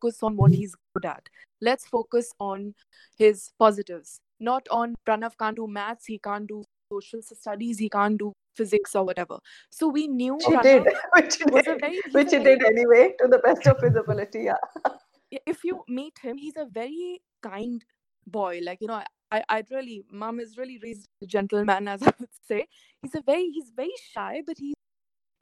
focus 0.00 0.23
on 0.23 0.37
what 0.37 0.52
he's 0.52 0.75
good 0.94 1.04
at. 1.04 1.28
Let's 1.61 1.87
focus 1.87 2.32
on 2.40 2.75
his 3.18 3.50
positives, 3.58 4.20
not 4.40 4.66
on 4.71 4.95
Pranav 5.07 5.33
can't 5.38 5.57
do 5.57 5.66
maths, 5.66 6.07
he 6.07 6.19
can't 6.19 6.47
do 6.47 6.64
social 6.93 7.21
studies, 7.23 7.78
he 7.78 7.88
can't 7.88 8.19
do 8.19 8.33
physics 8.57 8.95
or 8.95 9.05
whatever. 9.05 9.38
So 9.71 9.88
we 9.88 10.07
knew 10.07 10.35
which 10.35 10.45
he 10.47 10.52
Pranav 10.52 10.62
did 10.62 10.85
which 11.12 11.37
he 11.37 11.45
did 11.45 11.81
very, 11.81 12.00
which 12.12 12.31
he 12.31 12.38
did 12.38 12.62
anyway 12.64 13.14
to 13.21 13.28
the 13.28 13.38
best 13.38 13.66
of 13.66 13.81
his 13.81 13.97
ability 13.97 14.45
yeah 14.45 14.93
if 15.31 15.64
you 15.64 15.83
meet 15.88 16.19
him, 16.23 16.37
he's 16.37 16.57
a 16.57 16.66
very 16.66 17.21
kind 17.43 17.85
boy. 18.26 18.61
Like, 18.62 18.81
you 18.81 18.88
know, 18.88 18.95
I, 18.95 19.07
I 19.33 19.45
I'd 19.49 19.71
really 19.71 20.05
mom 20.11 20.40
is 20.40 20.57
really 20.57 20.78
raised 20.83 21.09
a 21.23 21.26
gentleman, 21.26 21.88
as 21.88 22.02
I 22.07 22.12
would 22.19 22.28
say. 22.47 22.66
He's 23.02 23.14
a 23.14 23.23
very 23.23 23.50
he's 23.52 23.73
very 23.75 23.93
shy, 24.12 24.43
but 24.47 24.57
he's 24.59 24.75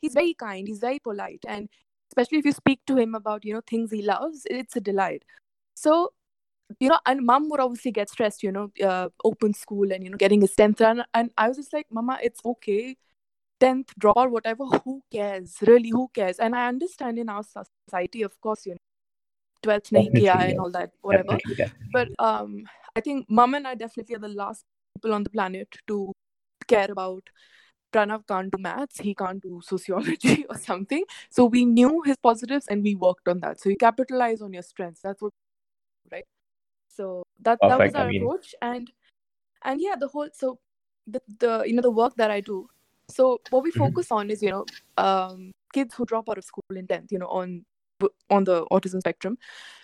he's 0.01 0.15
very 0.15 0.35
kind, 0.35 0.67
he's 0.67 0.81
very 0.81 0.99
polite. 0.99 1.45
And 1.47 1.69
especially 2.11 2.39
if 2.39 2.45
you 2.45 2.53
speak 2.53 2.81
to 2.87 2.97
him 2.97 3.15
about, 3.15 3.45
you 3.45 3.55
know, 3.55 3.63
things 3.67 3.91
he 3.91 4.03
loves, 4.03 4.43
it's 4.47 4.77
a 4.77 4.81
delight. 4.81 5.25
So, 5.75 6.13
you 6.81 6.89
know, 6.89 6.99
and 7.07 7.25
mom 7.25 7.49
would 7.51 7.61
obviously 7.61 7.93
get 7.93 8.11
stressed, 8.11 8.43
you 8.43 8.53
know, 8.53 8.71
uh, 8.83 9.09
open 9.25 9.55
school 9.55 9.93
and 9.93 10.05
you 10.05 10.11
know, 10.11 10.17
getting 10.17 10.41
his 10.41 10.55
10th 10.55 10.81
run. 10.81 11.05
And 11.13 11.31
I 11.37 11.49
was 11.49 11.57
just 11.57 11.73
like, 11.73 11.87
Mama, 11.91 12.19
it's 12.23 12.41
okay. 12.45 12.97
10th 13.61 13.95
drop 13.99 14.17
or 14.17 14.29
whatever, 14.29 14.65
who 14.65 15.03
cares? 15.13 15.57
Really, 15.63 15.91
who 15.91 16.09
cares? 16.13 16.39
And 16.39 16.55
I 16.55 16.69
understand 16.69 17.19
in 17.19 17.29
our 17.29 17.43
society, 17.43 18.23
of 18.23 18.39
course, 18.41 18.67
you 18.67 18.73
know, 18.73 18.79
12th 19.65 19.91
nahi 19.91 20.23
yes. 20.23 20.51
and 20.51 20.61
all 20.61 20.71
that, 20.71 20.91
whatever 21.01 21.39
Definitely, 21.39 21.55
definitely. 21.55 21.89
but 21.93 22.09
um 22.19 22.65
i 22.97 23.01
think 23.01 23.27
mom 23.29 23.55
and 23.55 23.67
i 23.67 23.75
definitely 23.75 24.15
are 24.17 24.25
the 24.27 24.29
last 24.29 24.65
people 24.95 25.15
on 25.15 25.25
the 25.25 25.31
planet 25.31 25.69
to 25.87 26.13
care 26.67 26.91
about 26.91 27.31
pranav 27.95 28.27
can't 28.27 28.53
do 28.53 28.59
maths 28.59 29.01
he 29.01 29.15
can't 29.15 29.43
do 29.43 29.61
sociology 29.65 30.45
or 30.51 30.59
something 30.59 31.05
so 31.31 31.47
we 31.57 31.65
knew 31.65 32.03
his 32.05 32.17
positives 32.29 32.67
and 32.69 32.83
we 32.83 32.95
worked 32.95 33.29
on 33.29 33.41
that 33.41 33.61
so 33.61 33.69
you 33.69 33.77
capitalize 33.77 34.43
on 34.43 34.53
your 34.53 34.63
strengths 34.63 35.01
that's 35.01 35.23
what 35.23 35.33
right 36.13 36.25
so 36.97 37.23
that 37.41 37.59
that 37.61 37.69
was 37.71 37.79
Perfect. 37.79 37.97
I 37.97 38.01
our 38.01 38.09
mean- 38.09 38.23
approach 38.23 38.55
and 38.63 38.91
and 39.65 39.81
yeah 39.81 39.95
the 39.99 40.09
whole 40.09 40.29
so 40.33 40.59
the, 41.07 41.21
the 41.39 41.63
you 41.67 41.75
know 41.75 41.83
the 41.83 41.91
work 41.91 42.15
that 42.17 42.31
i 42.31 42.41
do 42.41 42.67
so 43.11 43.39
what 43.51 43.63
we 43.63 43.71
Mhm. 43.73 43.79
focus 43.79 44.11
on 44.11 44.31
is 44.31 44.43
you 44.43 44.51
know 44.51 44.65
um 44.97 45.53
kids 45.73 45.95
who 45.95 46.05
drop 46.07 46.29
out 46.31 46.39
of 46.39 46.45
school 46.45 46.77
in 46.77 46.87
10th 46.87 47.13
you 47.13 47.19
know 47.19 47.27
on 47.29 47.65
on 48.31 48.45
the 48.45 48.65
autism 48.73 49.01
spectrum 49.01 49.37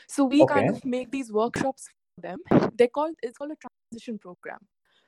so 0.08 0.24
we 0.24 0.44
kind 0.46 0.68
of 0.70 0.84
make 0.84 1.10
these 1.10 1.30
workshops 1.32 1.88
for 2.14 2.22
them 2.22 2.38
they 2.76 2.86
call 2.88 3.12
it's 3.22 3.38
called 3.38 3.50
a 3.52 3.56
transition 3.66 4.18
program 4.18 4.58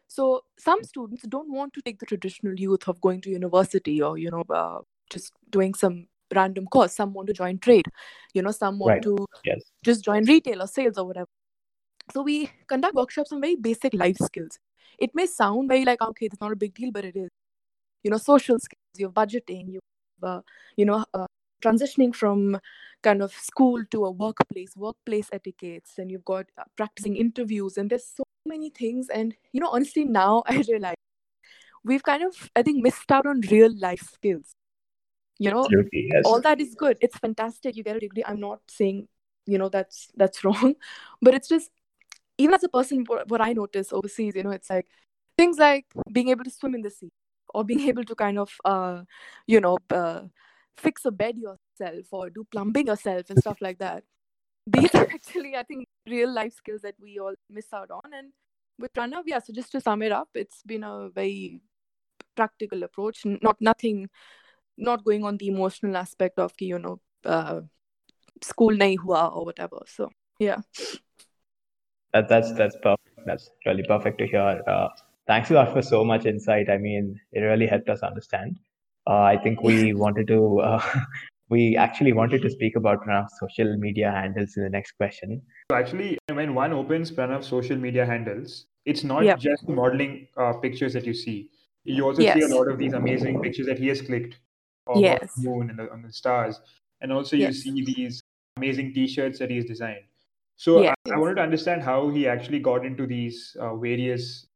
so 0.08 0.42
some 0.58 0.82
students 0.84 1.22
don't 1.28 1.50
want 1.50 1.72
to 1.72 1.80
take 1.82 1.98
the 1.98 2.06
traditional 2.06 2.54
youth 2.58 2.86
of 2.88 3.00
going 3.00 3.20
to 3.20 3.30
university 3.30 4.00
or 4.02 4.18
you 4.18 4.30
know 4.30 4.44
uh, 4.50 4.78
just 5.10 5.32
doing 5.50 5.74
some 5.74 6.06
random 6.34 6.66
course 6.66 6.94
some 6.94 7.12
want 7.14 7.26
to 7.26 7.32
join 7.32 7.58
trade 7.58 7.86
you 8.34 8.42
know 8.42 8.50
some 8.50 8.78
want 8.78 8.90
Right. 8.94 9.02
to 9.02 9.26
Yes. 9.44 9.62
just 9.82 10.04
join 10.04 10.24
retail 10.24 10.62
or 10.62 10.66
sales 10.66 10.98
or 10.98 11.06
whatever 11.06 11.28
so 12.10 12.22
we 12.22 12.50
conduct 12.66 12.94
workshops 12.94 13.32
on 13.32 13.40
very 13.40 13.56
basic 13.56 13.94
life 13.94 14.16
skills. 14.18 14.58
It 14.98 15.14
may 15.14 15.26
sound 15.26 15.68
very 15.68 15.84
like 15.84 16.00
okay 16.02 16.26
it's 16.26 16.40
not 16.40 16.52
a 16.52 16.56
big 16.56 16.74
deal 16.74 16.90
but 16.90 17.04
it 17.04 17.16
is. 17.16 17.28
You 18.02 18.10
know 18.10 18.18
social 18.18 18.58
skills 18.58 18.80
you're 18.96 19.10
budgeting 19.10 19.72
you 19.72 19.80
uh, 20.22 20.40
you 20.76 20.84
know 20.84 21.04
uh, 21.14 21.26
transitioning 21.62 22.14
from 22.14 22.58
kind 23.02 23.22
of 23.22 23.32
school 23.32 23.82
to 23.90 24.04
a 24.04 24.10
workplace 24.10 24.76
workplace 24.76 25.28
etiquettes 25.32 25.98
and 25.98 26.10
you've 26.10 26.24
got 26.24 26.46
uh, 26.58 26.64
practicing 26.76 27.16
interviews 27.16 27.76
and 27.76 27.90
there's 27.90 28.06
so 28.06 28.24
many 28.46 28.70
things. 28.70 29.08
And 29.08 29.34
you 29.52 29.60
know 29.60 29.68
honestly 29.70 30.04
now 30.04 30.42
i 30.46 30.62
realize 30.68 30.96
we've 31.84 32.02
kind 32.02 32.22
of 32.22 32.50
i 32.54 32.62
think 32.62 32.82
missed 32.82 33.10
out 33.10 33.26
on 33.26 33.40
real 33.50 33.72
life 33.78 34.02
skills. 34.12 34.52
You 35.38 35.50
know 35.50 35.64
Absolutely, 35.64 36.10
yes. 36.12 36.22
all 36.24 36.40
that 36.40 36.60
is 36.60 36.74
good. 36.74 36.98
It's 37.00 37.18
fantastic. 37.18 37.76
You 37.76 37.82
get 37.82 37.96
a 37.96 38.00
degree. 38.00 38.22
I'm 38.26 38.38
not 38.40 38.60
saying 38.68 39.08
you 39.46 39.58
know 39.58 39.68
that's 39.68 40.08
that's 40.16 40.44
wrong 40.44 40.74
but 41.20 41.34
it's 41.34 41.48
just 41.48 41.70
even 42.38 42.54
as 42.54 42.64
a 42.64 42.68
person 42.68 43.04
what, 43.06 43.28
what 43.28 43.40
i 43.40 43.52
notice 43.52 43.92
overseas 43.92 44.34
you 44.34 44.42
know 44.42 44.50
it's 44.50 44.70
like 44.70 44.86
things 45.36 45.58
like 45.58 45.86
being 46.12 46.28
able 46.28 46.44
to 46.44 46.50
swim 46.50 46.74
in 46.74 46.82
the 46.82 46.90
sea 46.90 47.10
or 47.54 47.64
being 47.64 47.80
able 47.88 48.04
to 48.04 48.14
kind 48.14 48.38
of 48.38 48.52
uh 48.64 49.02
you 49.46 49.60
know 49.60 49.78
uh, 49.90 50.22
fix 50.76 51.04
a 51.04 51.10
bed 51.10 51.36
yourself 51.36 52.06
or 52.10 52.30
do 52.30 52.44
plumbing 52.50 52.86
yourself 52.86 53.28
and 53.28 53.38
stuff 53.38 53.58
like 53.60 53.78
that. 53.78 54.04
These 54.66 54.94
are 54.94 55.08
actually 55.12 55.56
i 55.56 55.62
think 55.62 55.86
real 56.06 56.32
life 56.32 56.54
skills 56.54 56.82
that 56.82 56.94
we 57.00 57.18
all 57.18 57.34
miss 57.50 57.72
out 57.72 57.90
on. 57.90 58.14
And 58.14 58.32
with 58.78 58.92
pranav 58.94 59.24
yeah 59.26 59.38
so 59.38 59.52
just 59.52 59.72
to 59.72 59.80
sum 59.80 60.02
it 60.02 60.12
up 60.12 60.28
it's 60.34 60.62
been 60.62 60.82
a 60.82 61.08
very 61.10 61.60
practical 62.34 62.82
approach 62.82 63.20
not 63.24 63.56
nothing 63.60 64.08
not 64.78 65.04
going 65.04 65.24
on 65.24 65.36
the 65.36 65.48
emotional 65.48 65.96
aspect 65.96 66.38
of 66.38 66.52
you 66.58 66.78
know 66.78 66.98
uh, 67.24 67.60
school 68.42 68.72
nahi 68.72 68.96
hua 68.98 69.28
or 69.28 69.44
whatever. 69.44 69.82
So 69.86 70.10
yeah 70.38 70.60
That, 72.12 72.28
that's 72.28 72.52
that's 72.52 72.76
perfect. 72.76 73.20
That's 73.24 73.50
really 73.64 73.84
perfect 73.84 74.18
to 74.18 74.26
hear. 74.26 74.62
Uh, 74.66 74.88
thanks 75.26 75.50
a 75.50 75.54
lot 75.54 75.72
for 75.72 75.82
so 75.82 76.04
much 76.04 76.26
insight. 76.26 76.68
I 76.68 76.76
mean, 76.78 77.18
it 77.32 77.40
really 77.40 77.66
helped 77.66 77.88
us 77.88 78.00
understand. 78.00 78.58
Uh, 79.06 79.22
I 79.22 79.38
think 79.42 79.62
we 79.62 79.94
wanted 80.04 80.26
to 80.28 80.60
uh, 80.60 80.82
we 81.48 81.76
actually 81.76 82.12
wanted 82.12 82.42
to 82.42 82.50
speak 82.50 82.76
about 82.76 83.04
Pranav's 83.04 83.38
social 83.38 83.76
media 83.76 84.10
handles 84.10 84.56
in 84.56 84.64
the 84.64 84.70
next 84.70 84.92
question. 84.92 85.40
So 85.70 85.76
actually, 85.78 86.18
when 86.32 86.54
one 86.54 86.72
opens 86.72 87.10
Pranav's 87.10 87.46
social 87.46 87.76
media 87.76 88.04
handles, 88.04 88.66
it's 88.84 89.04
not 89.04 89.24
Yep. 89.24 89.38
just 89.38 89.66
the 89.66 89.72
modeling 89.72 90.28
uh, 90.36 90.52
pictures 90.54 90.92
that 90.92 91.06
you 91.06 91.14
see. 91.14 91.50
You 91.84 92.04
also 92.04 92.22
see 92.22 92.42
a 92.42 92.48
lot 92.48 92.68
of 92.68 92.78
these 92.78 92.92
amazing 92.92 93.40
pictures 93.42 93.66
that 93.66 93.78
he 93.78 93.88
has 93.88 94.00
clicked 94.02 94.38
of, 94.86 94.96
of 94.96 95.02
Yes. 95.02 95.34
the 95.36 95.42
moon 95.42 95.70
and 95.70 95.78
the, 95.78 95.90
on 95.90 96.02
the 96.02 96.12
stars, 96.12 96.60
and 97.00 97.12
also 97.12 97.36
you 97.36 97.42
Yes. 97.46 97.56
see 97.56 97.84
these 97.84 98.22
amazing 98.56 98.92
T-shirts 98.94 99.38
that 99.38 99.50
he's 99.50 99.64
designed. 99.64 100.04
So 100.62 100.80
Yes, 100.80 100.94
I, 101.08 101.14
I 101.14 101.18
wanted 101.18 101.34
to 101.34 101.42
understand 101.42 101.82
how 101.82 102.08
he 102.10 102.28
actually 102.28 102.60
got 102.60 102.86
into 102.86 103.04
these 103.04 103.56
uh, 103.58 103.74
various 103.74 104.46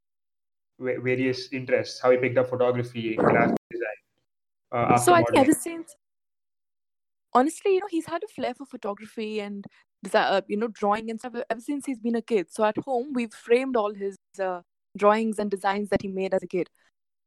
va- 0.78 1.00
various 1.00 1.52
interests. 1.52 2.00
How 2.00 2.12
he 2.12 2.16
picked 2.16 2.38
up 2.38 2.48
photography, 2.48 3.16
graphic 3.16 3.56
design. 3.72 3.98
Uh, 4.70 4.96
so 4.98 5.12
I 5.12 5.24
think 5.24 5.38
ever 5.38 5.52
since, 5.52 5.96
honestly, 7.32 7.74
you 7.74 7.80
know, 7.80 7.88
he's 7.90 8.06
had 8.06 8.22
a 8.22 8.28
flair 8.28 8.54
for 8.54 8.66
photography 8.66 9.40
and 9.40 9.66
uh, 10.14 10.42
you 10.46 10.56
know, 10.56 10.68
drawing 10.68 11.10
and 11.10 11.18
stuff 11.18 11.34
ever 11.50 11.60
since 11.60 11.86
he's 11.86 11.98
been 11.98 12.14
a 12.14 12.22
kid. 12.22 12.52
So 12.52 12.62
at 12.62 12.78
home, 12.78 13.12
we've 13.12 13.34
framed 13.34 13.74
all 13.74 13.92
his 13.92 14.14
uh, 14.40 14.60
drawings 14.96 15.40
and 15.40 15.50
designs 15.50 15.88
that 15.88 16.02
he 16.02 16.08
made 16.08 16.34
as 16.34 16.44
a 16.44 16.46
kid. 16.46 16.70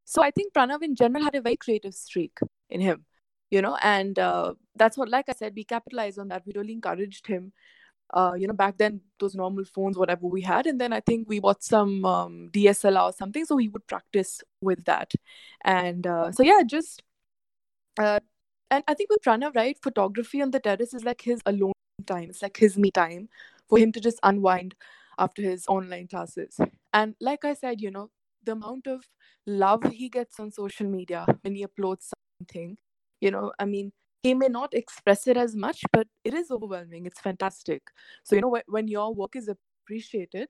So 0.06 0.22
I 0.22 0.30
think 0.30 0.54
Pranav 0.54 0.82
in 0.82 0.94
general 0.94 1.22
had 1.22 1.34
a 1.34 1.42
very 1.42 1.56
creative 1.56 1.92
streak 1.92 2.38
in 2.70 2.80
him, 2.80 3.04
you 3.50 3.60
know, 3.60 3.76
and 3.82 4.18
uh, 4.18 4.54
that's 4.74 4.96
what, 4.96 5.10
like 5.10 5.28
I 5.28 5.34
said, 5.34 5.52
we 5.54 5.64
capitalized 5.64 6.18
on 6.18 6.28
that. 6.28 6.44
We 6.46 6.54
really 6.56 6.72
encouraged 6.72 7.26
him. 7.26 7.52
Uh, 8.12 8.32
you 8.36 8.46
know, 8.46 8.52
back 8.54 8.76
then 8.78 9.00
those 9.18 9.34
normal 9.34 9.64
phones, 9.64 9.96
whatever 9.96 10.26
we 10.26 10.40
had, 10.42 10.66
and 10.66 10.80
then 10.80 10.92
I 10.92 11.00
think 11.00 11.28
we 11.28 11.40
bought 11.40 11.62
some 11.62 12.04
um, 12.04 12.48
DSLR 12.52 13.04
or 13.10 13.12
something, 13.12 13.44
so 13.44 13.56
he 13.56 13.68
would 13.68 13.86
practice 13.86 14.42
with 14.60 14.84
that, 14.86 15.12
and 15.64 16.06
uh, 16.06 16.32
so 16.32 16.42
yeah, 16.42 16.62
just 16.66 17.02
uh, 17.98 18.20
and 18.70 18.84
I 18.86 18.94
think 18.94 19.10
with 19.10 19.22
Pranav, 19.22 19.54
right, 19.54 19.76
photography 19.82 20.42
on 20.42 20.50
the 20.50 20.60
terrace 20.60 20.94
is 20.94 21.04
like 21.04 21.22
his 21.22 21.40
alone 21.46 21.72
time. 22.06 22.30
It's 22.30 22.42
like 22.42 22.56
his 22.56 22.78
me 22.78 22.90
time 22.90 23.28
for 23.68 23.78
him 23.78 23.92
to 23.92 24.00
just 24.00 24.18
unwind 24.22 24.74
after 25.18 25.42
his 25.42 25.66
online 25.68 26.08
classes. 26.08 26.58
And 26.92 27.14
like 27.20 27.44
I 27.44 27.54
said, 27.54 27.80
you 27.80 27.90
know, 27.90 28.10
the 28.44 28.52
amount 28.52 28.86
of 28.86 29.04
love 29.46 29.82
he 29.84 30.08
gets 30.08 30.38
on 30.40 30.50
social 30.50 30.86
media 30.86 31.26
when 31.42 31.54
he 31.54 31.66
uploads 31.66 32.10
something, 32.40 32.78
you 33.20 33.30
know, 33.30 33.52
I 33.58 33.64
mean, 33.66 33.92
he 34.22 34.34
may 34.34 34.48
not 34.48 34.74
express 34.74 35.26
it 35.26 35.36
as 35.36 35.56
much, 35.56 35.82
but 35.92 36.06
it 36.24 36.34
is 36.34 36.50
overwhelming. 36.50 37.06
It's 37.06 37.20
fantastic. 37.20 37.82
So, 38.22 38.34
you 38.36 38.42
know, 38.42 38.54
wh- 38.54 38.68
when 38.72 38.88
your 38.88 39.14
work 39.14 39.36
is 39.36 39.48
appreciated, 39.48 40.48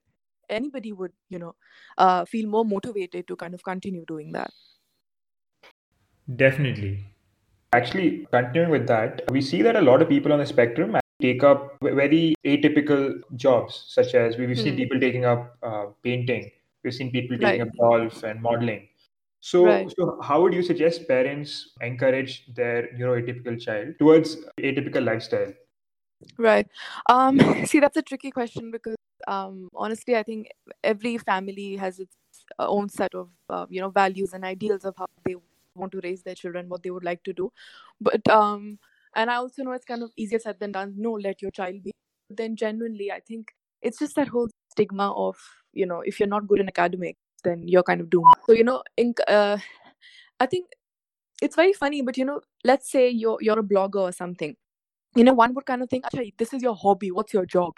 anybody 0.49 0.93
would, 0.93 1.13
you 1.29 1.39
know, 1.39 1.55
uh, 1.99 2.25
feel 2.25 2.49
more 2.49 2.65
motivated 2.65 3.29
to 3.29 3.37
kind 3.37 3.55
of 3.55 3.63
continue 3.63 4.05
doing 4.07 4.33
that. 4.33 4.51
Definitely. 6.37 7.05
Actually, 7.73 8.27
continuing 8.33 8.71
with 8.71 8.87
that, 8.89 9.23
we 9.31 9.41
see 9.41 9.63
that 9.63 9.77
a 9.77 9.81
lot 9.81 10.03
of 10.03 10.09
people 10.09 10.33
on 10.33 10.41
the 10.41 10.47
spectrum 10.47 10.97
take 11.23 11.45
up 11.45 11.77
very 11.83 12.35
atypical 12.45 13.21
jobs, 13.37 13.85
such 13.89 14.15
as 14.15 14.37
we've 14.37 14.59
seen 14.59 14.75
Hmm. 14.75 14.79
people 14.79 15.01
taking 15.01 15.25
up 15.25 15.57
uh, 15.63 15.87
painting, 16.03 16.51
we've 16.83 16.95
seen 16.95 17.13
people 17.13 17.39
taking 17.39 17.61
Right. 17.61 17.69
up 17.69 17.77
golf 17.79 18.25
and 18.25 18.43
modeling. 18.43 18.90
So, 19.41 19.61
Right. 19.61 19.93
so 19.99 20.21
how 20.23 20.43
would 20.43 20.55
you 20.55 20.63
suggest 20.63 21.09
parents 21.09 21.73
encourage 21.81 22.47
their 22.55 22.89
neuroatypical 22.95 23.61
child 23.61 23.95
towards 23.99 24.37
atypical 24.59 25.05
lifestyle? 25.05 25.53
Right. 26.39 26.67
Um, 27.09 27.39
see, 27.67 27.81
that's 27.81 27.97
a 27.97 28.03
tricky 28.03 28.31
question 28.31 28.71
because 28.71 28.97
um, 29.29 29.69
honestly, 29.75 30.17
I 30.17 30.23
think 30.23 30.49
every 30.83 31.19
family 31.19 31.77
has 31.77 31.99
its 32.01 32.17
own 32.59 32.89
set 32.89 33.15
of 33.15 33.31
uh, 33.49 33.67
you 33.69 33.81
know 33.81 33.91
values 33.91 34.33
and 34.33 34.45
ideals 34.45 34.85
of 34.85 34.95
how 34.97 35.07
they 35.25 35.37
want 35.75 35.93
to 35.93 36.01
raise 36.03 36.23
their 36.23 36.35
children, 36.35 36.69
what 36.69 36.83
they 36.83 36.91
would 36.91 37.05
like 37.05 37.23
to 37.25 37.33
do. 37.33 37.53
But 38.01 38.27
um, 38.29 38.79
and 39.15 39.31
I 39.31 39.37
also 39.37 39.63
know 39.63 39.73
it's 39.73 39.85
kind 39.85 40.03
of 40.03 40.13
easier 40.17 40.39
said 40.39 40.59
than 40.61 40.73
done. 40.73 40.95
No, 40.97 41.13
let 41.13 41.43
your 41.43 41.51
child 41.51 41.83
be. 41.83 41.93
But 42.29 42.39
then 42.39 42.57
genuinely, 42.57 43.11
I 43.13 43.21
think 43.21 43.53
it's 43.83 43.99
just 43.99 44.17
that 44.17 44.29
whole 44.29 44.49
stigma 44.73 45.13
of 45.13 45.37
you 45.73 45.87
know 45.87 46.01
if 46.01 46.19
you're 46.21 46.29
not 46.29 46.47
good 46.49 46.61
in 46.61 46.69
academics, 46.69 47.20
then 47.43 47.67
you're 47.69 47.83
kind 47.83 48.01
of 48.01 48.11
doomed. 48.11 48.35
So 48.47 48.53
you 48.53 48.65
know, 48.65 48.83
in, 48.97 49.15
uh, 49.29 49.59
I 50.41 50.47
think 50.47 50.67
it's 51.43 51.57
very 51.57 51.73
funny. 51.73 52.03
But 52.03 52.17
you 52.17 52.25
know, 52.25 52.41
let's 52.65 52.91
say 52.91 53.09
you're 53.11 53.39
you're 53.41 53.59
a 53.59 53.63
blogger 53.63 54.01
or 54.01 54.13
something 54.13 54.57
you 55.17 55.25
know, 55.25 55.33
one 55.33 55.55
would 55.55 55.67
kind 55.67 55.83
of 55.83 55.91
think, 55.91 56.05
Acha, 56.05 56.33
this 56.39 56.53
is 56.53 56.63
your 56.63 56.77
hobby. 56.77 57.11
What's 57.11 57.35
your 57.35 57.47
job? 57.47 57.73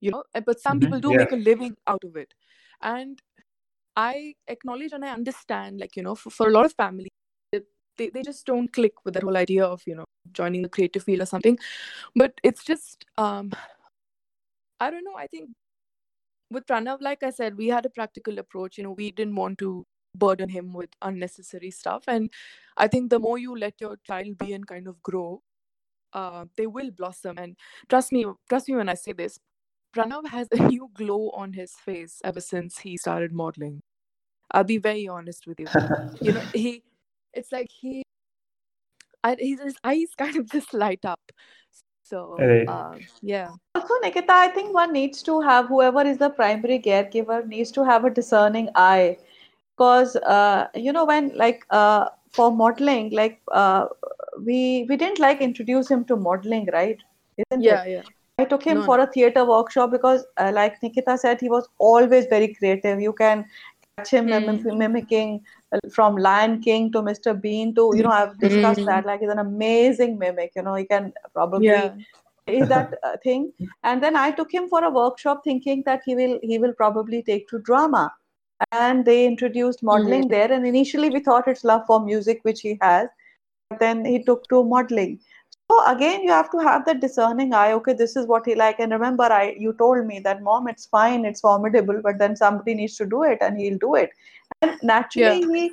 You 0.00 0.12
know, 0.12 0.24
Uh, 0.34 0.40
but 0.40 0.60
some 0.60 0.78
Mhm, 0.78 0.82
people 0.82 1.00
do 1.00 1.10
yeah. 1.12 1.18
make 1.18 1.32
a 1.32 1.36
living 1.36 1.76
out 1.86 2.04
of 2.04 2.16
it. 2.16 2.32
And 2.80 3.20
I 3.96 4.34
acknowledge 4.46 4.92
and 4.92 5.04
I 5.04 5.10
understand, 5.12 5.80
like, 5.80 5.96
you 5.96 6.02
know, 6.02 6.14
for, 6.14 6.30
for 6.30 6.48
a 6.48 6.52
lot 6.52 6.64
of 6.66 6.72
families, 6.74 7.08
they, 7.96 8.10
they 8.10 8.22
just 8.22 8.46
don't 8.46 8.72
click 8.72 9.04
with 9.04 9.14
that 9.14 9.24
whole 9.24 9.36
idea 9.36 9.64
of, 9.64 9.82
you 9.86 9.94
know, 9.96 10.04
joining 10.32 10.62
the 10.62 10.68
creative 10.68 11.02
field 11.02 11.22
or 11.22 11.26
something. 11.26 11.58
But 12.14 12.34
it's 12.44 12.64
just, 12.64 13.04
um, 13.16 13.52
I 14.80 14.90
don't 14.90 15.04
know. 15.04 15.16
I 15.16 15.26
think 15.26 15.50
with 16.50 16.66
Pranav, 16.66 17.00
like 17.00 17.22
I 17.22 17.30
said, 17.30 17.56
we 17.56 17.68
had 17.68 17.86
a 17.86 17.90
practical 17.90 18.38
approach. 18.38 18.78
You 18.78 18.84
know, 18.84 18.92
we 18.92 19.10
didn't 19.10 19.34
want 19.34 19.58
to 19.58 19.86
burden 20.14 20.48
him 20.48 20.72
with 20.72 20.90
unnecessary 21.02 21.70
stuff. 21.70 22.04
And 22.08 22.30
I 22.76 22.88
think 22.88 23.10
the 23.10 23.18
more 23.18 23.38
you 23.38 23.56
let 23.56 23.80
your 23.80 23.98
child 24.06 24.38
be 24.38 24.52
and 24.52 24.66
kind 24.66 24.88
of 24.88 25.02
grow, 25.02 25.42
uh, 26.12 26.46
they 26.56 26.66
will 26.66 26.90
blossom. 26.90 27.38
And 27.38 27.56
trust 27.88 28.12
me, 28.12 28.26
trust 28.48 28.68
me 28.68 28.76
when 28.76 28.88
I 28.88 28.94
say 28.94 29.12
this, 29.12 29.38
Pranav 29.94 30.28
has 30.28 30.48
a 30.52 30.56
new 30.68 30.90
glow 30.94 31.30
on 31.30 31.52
his 31.52 31.72
face 31.72 32.20
ever 32.24 32.40
since 32.40 32.78
he 32.78 32.96
started 32.96 33.32
modeling. 33.32 33.82
I'll 34.50 34.64
be 34.64 34.78
very 34.78 35.06
honest 35.06 35.46
with 35.46 35.60
you. 35.60 35.66
You 36.20 36.32
know, 36.32 36.40
he, 36.54 36.82
it's 37.34 37.52
like 37.52 37.68
he, 37.70 38.02
I, 39.22 39.36
his, 39.38 39.60
his 39.60 39.76
eyes 39.84 40.08
kind 40.18 40.36
of 40.36 40.50
just 40.50 40.72
light 40.72 41.04
up. 41.04 41.20
So, 42.08 42.20
Right. 42.38 42.68
um, 42.68 43.00
yeah. 43.22 43.50
Also, 43.74 43.94
Nikita, 44.02 44.32
I 44.32 44.48
think 44.48 44.74
one 44.74 44.92
needs 44.92 45.22
to 45.24 45.40
have 45.40 45.66
whoever 45.68 46.02
is 46.02 46.18
the 46.18 46.30
primary 46.30 46.78
caregiver 46.80 47.46
needs 47.46 47.70
to 47.72 47.84
have 47.84 48.04
a 48.04 48.10
discerning 48.10 48.68
eye, 48.74 49.18
because 49.76 50.16
uh, 50.16 50.68
you 50.74 50.92
know 50.92 51.04
when 51.04 51.32
like 51.36 51.64
uh, 51.70 52.06
for 52.32 52.50
modeling, 52.50 53.10
like 53.10 53.40
uh, 53.52 53.86
we 54.44 54.86
we 54.88 54.96
didn't 54.96 55.18
like 55.18 55.40
introduce 55.40 55.88
him 55.90 56.04
to 56.06 56.16
modeling, 56.16 56.68
right? 56.72 56.98
Isn't 57.36 57.64
Yeah, 57.64 57.82
it? 57.84 57.90
yeah. 57.96 58.02
I 58.38 58.44
took 58.44 58.62
him 58.62 58.78
No, 58.78 58.84
for 58.86 59.00
a 59.00 59.06
theater 59.06 59.44
workshop 59.44 59.90
because, 59.90 60.24
uh, 60.36 60.52
like 60.54 60.82
Nikita 60.82 61.18
said, 61.18 61.40
he 61.40 61.48
was 61.48 61.68
always 61.78 62.26
very 62.26 62.54
creative. 62.54 63.00
You 63.00 63.12
can 63.12 63.44
catch 63.96 64.10
him 64.12 64.26
mim- 64.26 64.46
Mm. 64.46 64.78
mimicking 64.78 65.32
uh, 65.34 65.57
from 65.92 66.16
Lion 66.16 66.60
King 66.60 66.90
to 66.92 67.02
Mr. 67.02 67.34
Bean 67.40 67.74
to, 67.74 67.92
you 67.94 68.02
know, 68.02 68.10
I've 68.10 68.38
discussed 68.40 68.80
Mm. 68.80 68.86
that. 68.86 69.06
Like, 69.06 69.20
he's 69.20 69.30
an 69.30 69.38
amazing 69.38 70.18
mimic. 70.18 70.52
You 70.56 70.62
know, 70.62 70.74
he 70.74 70.84
can 70.84 71.12
probably 71.34 71.66
Yeah. 71.66 71.94
is 72.46 72.68
that 72.68 72.94
uh, 73.02 73.16
thing. 73.22 73.52
And 73.82 74.02
then 74.02 74.16
I 74.16 74.30
took 74.30 74.50
him 74.52 74.68
for 74.68 74.82
a 74.82 74.90
workshop, 74.90 75.42
thinking 75.44 75.82
that 75.84 76.02
he 76.06 76.14
will 76.14 76.38
he 76.42 76.58
will 76.58 76.72
probably 76.72 77.22
take 77.22 77.48
to 77.48 77.58
drama. 77.58 78.12
And 78.72 79.04
they 79.04 79.26
introduced 79.26 79.82
modeling 79.82 80.28
there. 80.28 80.50
And 80.50 80.66
initially 80.66 81.10
we 81.10 81.20
thought 81.20 81.46
it's 81.48 81.64
love 81.64 81.82
for 81.86 82.00
music, 82.04 82.40
which 82.42 82.62
he 82.62 82.78
has. 82.80 83.08
But 83.70 83.80
then 83.80 84.04
he 84.04 84.22
took 84.24 84.48
to 84.48 84.64
modeling. 84.64 85.20
So 85.70 85.84
again 85.86 86.22
you 86.22 86.30
have 86.30 86.50
to 86.50 86.58
have 86.58 86.84
that 86.86 87.00
discerning 87.00 87.52
eye. 87.52 87.72
Okay 87.72 87.92
this 87.92 88.16
is 88.16 88.26
what 88.26 88.46
he 88.46 88.54
like. 88.54 88.78
And 88.78 88.92
remember 88.92 89.24
i 89.24 89.54
you 89.58 89.72
told 89.74 90.06
me 90.06 90.20
that 90.20 90.42
mom 90.42 90.68
it's 90.68 90.86
fine. 90.86 91.24
It's 91.24 91.40
formidable 91.40 92.00
but 92.02 92.18
then 92.18 92.36
somebody 92.36 92.74
needs 92.74 92.96
to 92.96 93.06
do 93.06 93.22
it 93.24 93.38
and 93.40 93.58
he'll 93.58 93.78
do 93.78 93.94
it. 93.94 94.10
And 94.62 94.76
naturally 94.82 95.40
Yeah. 95.40 95.48
he 95.52 95.64
you 95.64 95.70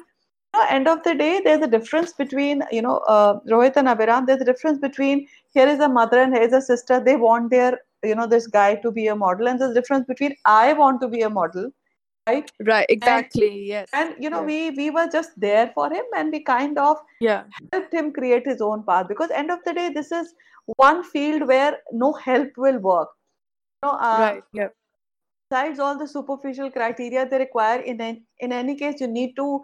know, 0.54 0.66
end 0.70 0.88
of 0.88 1.04
the 1.04 1.16
day 1.16 1.42
there's 1.44 1.62
a 1.62 1.68
difference 1.68 2.14
between 2.14 2.64
you 2.72 2.82
know 2.82 2.98
uh, 3.08 3.40
rohit 3.48 3.78
and 3.78 3.88
abhiram. 3.88 4.26
There's 4.28 4.42
a 4.42 4.46
difference 4.46 4.80
between 4.80 5.28
here 5.54 5.68
is 5.68 5.80
a 5.80 5.90
mother 5.90 6.22
and 6.22 6.34
here 6.34 6.44
is 6.44 6.54
a 6.54 6.62
sister. 6.62 7.00
They 7.00 7.16
want 7.16 7.52
their 7.52 7.80
you 8.04 8.16
know 8.16 8.28
this 8.28 8.48
guy 8.48 8.76
to 8.76 8.92
be 8.92 9.08
a 9.08 9.16
model. 9.16 9.48
And 9.48 9.60
there's 9.60 9.72
a 9.72 9.74
difference 9.82 10.06
between 10.08 10.36
i 10.46 10.74
want 10.74 11.02
to 11.02 11.08
be 11.08 11.22
a 11.22 11.30
model 11.30 11.72
right 12.28 12.52
Right. 12.66 12.86
Exactly. 12.90 13.66
yes. 13.68 13.90
and 13.94 14.16
you 14.20 14.30
know 14.30 14.42
Yeah. 14.42 14.46
we 14.46 14.70
we 14.72 14.90
were 14.90 15.08
just 15.12 15.40
there 15.40 15.72
for 15.76 15.90
him 15.92 16.06
and 16.18 16.32
we 16.32 16.40
kind 16.44 16.78
of 16.78 16.98
Yeah. 17.20 17.44
helped 17.72 17.94
him 17.94 18.12
create 18.14 18.46
his 18.46 18.62
own 18.62 18.84
path 18.84 19.08
because 19.08 19.32
end 19.32 19.52
of 19.52 19.60
the 19.66 19.74
day 19.74 19.90
this 19.90 20.12
is 20.12 20.34
one 20.78 21.04
field 21.04 21.48
where 21.48 21.78
no 21.92 22.14
help 22.14 22.50
will 22.58 22.80
work 22.80 23.10
you 23.84 23.90
know 23.90 23.98
uh, 23.98 24.20
right. 24.20 24.44
Yeah. 24.54 24.70
besides 25.50 25.80
all 25.80 25.98
the 25.98 26.08
superficial 26.08 26.72
criteria 26.72 27.28
they 27.30 27.38
require 27.38 27.82
in 27.82 28.02
an, 28.02 28.24
in 28.40 28.52
any 28.52 28.76
case 28.76 29.00
you 29.00 29.08
need 29.08 29.36
to 29.36 29.62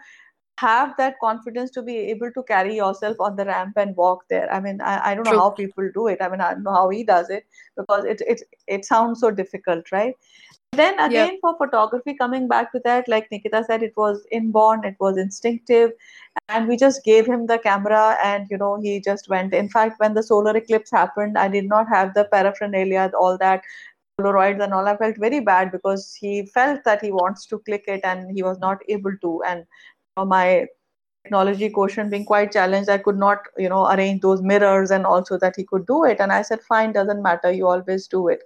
have 0.60 0.95
that 0.97 1.15
confidence 1.21 1.71
to 1.71 1.82
be 1.82 1.97
able 1.97 2.32
to 2.34 2.43
carry 2.43 2.76
yourself 2.76 3.19
on 3.19 3.36
the 3.36 3.45
ramp 3.45 3.78
and 3.84 3.95
walk 3.95 4.19
there 4.30 4.52
i 4.54 4.60
mean 4.60 4.82
i, 4.82 5.12
I 5.12 5.15
don't 5.15 5.24
know 5.24 5.32
True. 5.32 5.39
how 5.39 5.50
people 5.50 5.89
do 5.95 6.08
it 6.08 6.19
i 6.21 6.30
mean 6.30 6.41
i 6.41 6.52
don't 6.54 6.63
know 6.63 6.74
how 6.74 6.89
he 6.89 7.04
does 7.04 7.32
it 7.32 7.45
because 7.76 8.06
it 8.06 8.21
it, 8.28 8.43
it 8.67 8.86
sounds 8.86 9.19
so 9.21 9.32
difficult 9.32 9.91
right 9.91 10.13
then 10.73 10.95
Yeah. 11.10 11.25
again 11.25 11.38
for 11.41 11.57
photography 11.57 12.13
coming 12.15 12.47
back 12.47 12.71
to 12.71 12.79
that 12.86 13.07
like 13.07 13.29
nikita 13.31 13.63
said 13.67 13.84
it 13.84 13.93
was 13.97 14.25
inborn 14.31 14.84
it 14.86 14.95
was 14.99 15.17
instinctive 15.17 15.91
and 16.49 16.67
we 16.67 16.77
just 16.77 17.03
gave 17.03 17.25
him 17.25 17.45
the 17.47 17.57
camera 17.60 18.17
and 18.23 18.47
you 18.49 18.57
know 18.57 18.79
he 18.81 18.99
just 19.01 19.27
went. 19.29 19.53
In 19.53 19.69
fact 19.69 19.99
when 19.99 20.13
the 20.13 20.23
solar 20.23 20.55
eclipse 20.55 20.91
happened 20.91 21.38
i 21.38 21.47
did 21.47 21.67
not 21.67 21.88
have 21.89 22.13
the 22.13 22.25
paraphernalia 22.25 23.12
all 23.19 23.38
that 23.38 23.63
polaroids 24.19 24.63
and 24.63 24.73
all. 24.73 24.88
I 24.88 24.97
felt 24.97 25.17
very 25.17 25.39
bad 25.39 25.71
because 25.71 26.13
he 26.15 26.45
felt 26.45 26.84
that 26.86 27.01
he 27.03 27.12
wants 27.12 27.45
to 27.47 27.60
click 27.60 27.86
it 27.88 28.01
and 28.03 28.31
he 28.36 28.43
was 28.43 28.60
not 28.60 28.79
able 28.89 29.13
to. 29.21 29.43
And 29.47 29.60
you 29.60 29.65
know, 30.17 30.25
my 30.25 30.67
technology 31.23 31.69
quotient 31.69 32.10
being 32.12 32.25
quite 32.25 32.51
challenged 32.51 32.89
i 32.89 32.97
could 32.97 33.17
not 33.17 33.39
you 33.57 33.69
know 33.69 33.88
arrange 33.91 34.21
those 34.21 34.41
mirrors 34.41 34.89
and 34.91 35.05
also 35.05 35.38
that 35.38 35.55
he 35.55 35.63
could 35.63 35.86
do 35.88 36.03
it. 36.05 36.19
And 36.19 36.31
i 36.31 36.41
said 36.41 36.62
fine 36.62 36.91
doesn't 36.93 37.21
matter. 37.21 37.51
You 37.51 37.67
always 37.67 38.07
do 38.07 38.27
it 38.27 38.43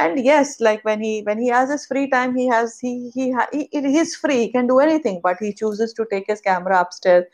and 0.00 0.24
yes 0.24 0.60
like 0.60 0.84
when 0.84 1.00
he 1.00 1.22
when 1.22 1.38
he 1.38 1.48
has 1.48 1.70
his 1.70 1.86
free 1.86 2.08
time 2.08 2.36
he 2.36 2.46
has 2.48 2.78
he 2.80 3.10
he, 3.14 3.34
he 3.52 3.68
he's 3.96 4.14
free 4.16 4.38
he 4.44 4.52
can 4.52 4.66
do 4.66 4.78
anything 4.80 5.20
but 5.22 5.36
he 5.40 5.52
chooses 5.52 5.92
to 5.94 6.06
take 6.10 6.26
his 6.26 6.40
camera 6.40 6.80
upstairs. 6.80 7.24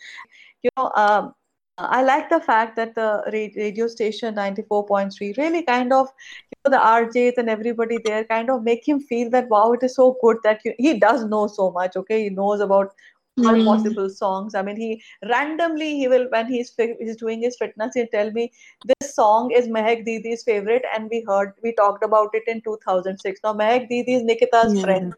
You 0.62 0.70
know 0.76 0.90
um, 0.96 1.35
i 1.79 2.02
like 2.02 2.31
the 2.31 2.40
fact 2.40 2.76
that 2.76 2.94
the 2.94 3.22
radio 3.33 3.87
station 3.87 4.35
94.3 4.35 5.37
really 5.38 5.62
kind 5.62 5.92
of 5.92 6.09
you 6.52 6.59
know 6.64 6.70
the 6.76 6.83
rjs 6.92 7.38
and 7.38 7.50
everybody 7.50 7.98
there 8.05 8.24
kind 8.24 8.50
of 8.50 8.62
make 8.62 8.88
him 8.88 9.00
feel 9.00 9.31
that 9.31 9.48
wow 9.50 9.72
it 9.72 9.83
is 9.83 9.94
so 9.94 10.16
good 10.22 10.38
that 10.42 10.61
you, 10.64 10.74
he 10.79 10.98
does 10.98 11.24
know 11.24 11.46
so 11.46 11.70
much 11.70 11.96
okay? 11.96 12.22
He 12.24 12.31
knows 12.31 12.61
about 12.61 12.92
all 13.44 13.59
possible 13.64 14.05
mm-hmm. 14.05 14.20
songs 14.25 14.55
i 14.55 14.62
mean 14.62 14.77
he 14.77 15.03
randomly 15.31 15.96
he 15.99 16.09
will 16.09 16.27
when 16.31 16.46
he's 16.46 16.75
he's 17.01 17.16
doing 17.16 17.42
his 17.42 17.57
fitness 17.57 17.92
he'll 17.94 18.07
tell 18.12 18.31
me 18.31 18.51
this 18.85 19.14
song 19.14 19.51
is 19.51 19.66
Mehak 19.68 20.05
Didi's 20.05 20.42
favorite, 20.44 20.85
and 20.94 21.09
we 21.11 21.25
heard 21.27 21.53
we 21.62 21.72
talked 21.75 22.05
about 22.05 22.31
it 22.35 22.44
in 22.46 22.61
2006. 22.62 23.40
Now 23.42 23.53
Mehak 23.55 23.88
Didi 23.88 24.14
is 24.14 24.22
Nikita's 24.22 24.75
Yeah. 24.75 24.83
friend, 24.83 25.14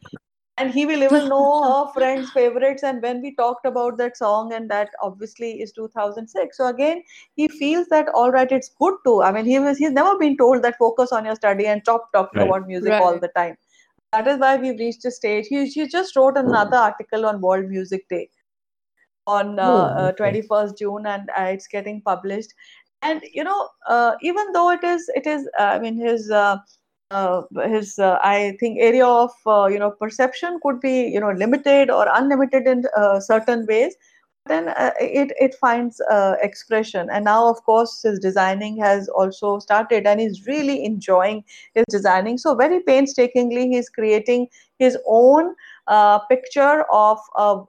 and 0.57 0.71
he 0.71 0.87
will 0.87 1.03
even 1.03 1.29
know 1.29 1.63
her 1.65 1.93
friends' 1.93 2.31
favorites. 2.31 2.83
And 2.83 3.03
when 3.03 3.21
we 3.23 3.35
talked 3.35 3.67
about 3.67 3.99
that 3.99 4.17
song, 4.17 4.53
and 4.53 4.71
that 4.71 4.91
obviously 5.03 5.51
is 5.63 5.73
2006. 5.73 6.57
So 6.57 6.67
again, 6.69 7.03
he 7.35 7.49
feels 7.49 7.89
that 7.89 8.09
all 8.15 8.31
right, 8.31 8.51
it's 8.51 8.71
good 8.81 8.95
to. 9.05 9.23
I 9.23 9.33
mean, 9.33 9.45
he 9.45 9.59
was 9.59 9.79
he's 9.79 9.93
never 9.93 10.17
been 10.19 10.37
told 10.37 10.63
that 10.63 10.79
focus 10.79 11.13
on 11.13 11.25
your 11.25 11.37
study 11.37 11.67
and 11.67 11.83
stop 11.83 12.11
talking 12.13 12.41
Right. 12.41 12.49
about 12.49 12.67
music 12.67 12.95
all 13.01 13.19
the 13.19 13.33
time. 13.37 13.57
That 14.13 14.27
is 14.27 14.39
why 14.39 14.57
we've 14.57 14.79
reached 14.79 15.05
a 15.05 15.11
stage. 15.11 15.47
He, 15.49 15.67
he 15.67 15.87
just 15.87 16.17
wrote 16.17 16.39
another 16.39 16.77
article 16.77 17.27
on 17.27 17.41
World 17.41 17.69
Music 17.69 18.09
Day 18.09 18.31
on 19.27 19.59
uh, 19.59 19.63
Oh, 19.63 19.85
uh, 19.97 20.13
21st 20.13 20.79
June, 20.79 21.07
and 21.07 21.29
uh, 21.39 21.43
it's 21.43 21.67
getting 21.67 22.01
published. 22.01 22.55
And 23.03 23.23
you 23.33 23.45
know, 23.45 23.69
uh, 23.87 24.13
even 24.23 24.53
though 24.53 24.71
it 24.71 24.83
is, 24.83 25.11
it 25.15 25.27
is. 25.27 25.47
Uh, 25.59 25.63
I 25.65 25.79
mean, 25.79 25.99
his 25.99 26.31
uh, 26.31 26.57
uh, 27.11 27.43
his 27.67 27.99
uh, 27.99 28.19
I 28.23 28.57
think 28.61 28.79
area 28.81 29.07
of 29.07 29.31
uh, 29.47 29.67
you 29.67 29.79
know 29.79 29.91
perception 29.91 30.59
could 30.63 30.81
be 30.81 31.03
you 31.03 31.21
know 31.21 31.31
limited 31.33 31.91
or 31.91 32.07
unlimited 32.13 32.67
in 32.67 32.85
uh, 32.97 33.21
certain 33.21 33.67
ways. 33.67 33.95
Then 34.49 34.69
uh, 34.71 34.93
it 35.01 35.33
it 35.39 35.55
finds 35.55 36.01
uh, 36.11 36.35
expression, 36.43 37.09
and 37.11 37.25
now 37.25 37.49
of 37.49 37.63
course 37.65 38.03
his 38.03 38.19
designing 38.19 38.79
has 38.81 39.09
also 39.09 39.59
started, 39.59 40.07
and 40.07 40.21
he's 40.21 40.47
really 40.47 40.85
enjoying 40.85 41.45
his 41.75 41.85
designing. 41.91 42.39
So 42.39 42.55
very 42.55 42.81
painstakingly, 42.81 43.69
he's 43.69 43.89
creating 43.89 44.49
his 44.79 44.99
own 45.07 45.55
uh, 45.87 46.19
picture 46.21 46.85
of 46.93 47.19
a 47.37 47.63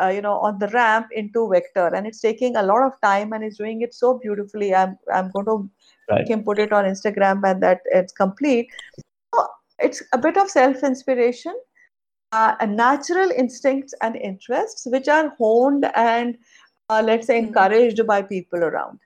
uh, 0.00 0.08
you 0.08 0.20
know 0.20 0.38
on 0.38 0.58
the 0.58 0.68
ramp 0.68 1.08
into 1.12 1.48
vector. 1.48 1.86
And 1.94 2.06
it's 2.06 2.20
taking 2.20 2.56
a 2.56 2.62
lot 2.62 2.82
of 2.82 2.92
time 3.02 3.32
and 3.32 3.44
he's 3.44 3.58
doing 3.58 3.82
it 3.82 3.94
so 3.94 4.18
beautifully. 4.18 4.74
I'm 4.74 4.98
i'm 5.12 5.30
going 5.30 5.46
to 5.46 5.70
Right. 6.10 6.20
make 6.20 6.30
him 6.30 6.42
put 6.42 6.58
it 6.58 6.72
on 6.72 6.84
instagram 6.84 7.42
and 7.48 7.62
that 7.62 7.80
it's 7.86 8.12
complete. 8.12 8.68
So 9.34 9.46
it's 9.78 10.02
a 10.12 10.18
bit 10.18 10.36
of 10.36 10.50
self 10.50 10.82
inspiration 10.82 11.54
uh, 12.32 12.54
and 12.60 12.76
natural 12.76 13.30
instincts 13.30 13.94
and 14.02 14.16
interests 14.16 14.86
which 14.86 15.08
are 15.08 15.34
honed 15.38 15.86
and 15.94 16.38
uh, 16.88 17.02
let's 17.04 17.26
say 17.26 17.40
Mm. 17.40 17.48
encouraged 17.48 18.06
by 18.06 18.22
people 18.22 18.64
around. 18.64 18.98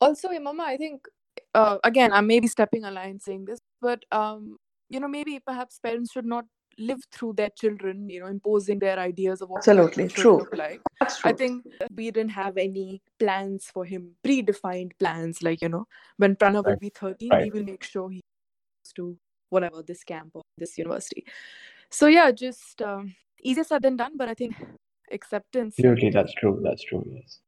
Also 0.00 0.30
yeah, 0.32 0.40
mama 0.40 0.64
i 0.64 0.76
think 0.76 1.06
uh, 1.54 1.78
again 1.84 2.12
i 2.12 2.20
may 2.20 2.40
be 2.40 2.48
stepping 2.48 2.84
a 2.84 2.90
line 2.90 3.20
saying 3.20 3.44
this 3.44 3.60
but 3.80 4.04
um 4.10 4.56
you 4.88 4.98
know 4.98 5.06
maybe 5.08 5.38
perhaps 5.46 5.78
parents 5.78 6.10
should 6.12 6.24
not 6.26 6.44
live 6.78 7.00
through 7.12 7.32
their 7.34 7.50
children 7.50 8.08
you 8.08 8.18
know 8.18 8.26
imposing 8.26 8.78
their 8.80 8.98
ideas 8.98 9.42
of 9.42 9.48
what 9.50 9.58
absolutely 9.58 10.08
true. 10.08 10.38
look 10.38 10.56
like. 10.56 10.80
That's 10.98 11.20
i 11.24 11.32
think 11.32 11.64
we 11.94 12.10
didn't 12.10 12.30
have 12.32 12.56
any 12.56 13.00
plans 13.18 13.70
for 13.72 13.84
him 13.84 14.16
predefined 14.26 14.92
plans 14.98 15.42
like 15.42 15.62
you 15.62 15.68
know 15.68 15.86
when 16.16 16.34
pranav 16.34 16.64
will 16.66 16.76
be 16.76 16.88
13 16.88 17.30
Right. 17.30 17.44
we 17.44 17.50
will 17.50 17.64
make 17.64 17.84
sure 17.84 18.10
he 18.10 18.20
goes 18.20 18.92
to 18.96 19.16
whatever 19.50 19.82
this 19.82 20.02
camp 20.02 20.30
or 20.34 20.42
this 20.58 20.78
university 20.78 21.24
so 21.92 22.06
yeah 22.06 22.30
just 22.30 22.82
um, 22.82 23.14
easier 23.42 23.64
said 23.64 23.82
than 23.82 23.96
done 23.96 24.16
but 24.16 24.28
i 24.28 24.34
think 24.34 24.54
acceptance 25.12 25.78
and 25.78 25.86
Absolutely, 25.86 26.10
that's 26.10 26.34
true. 26.34 26.60
That's 26.62 26.82
true. 26.84 27.04
Yes. 27.06 27.40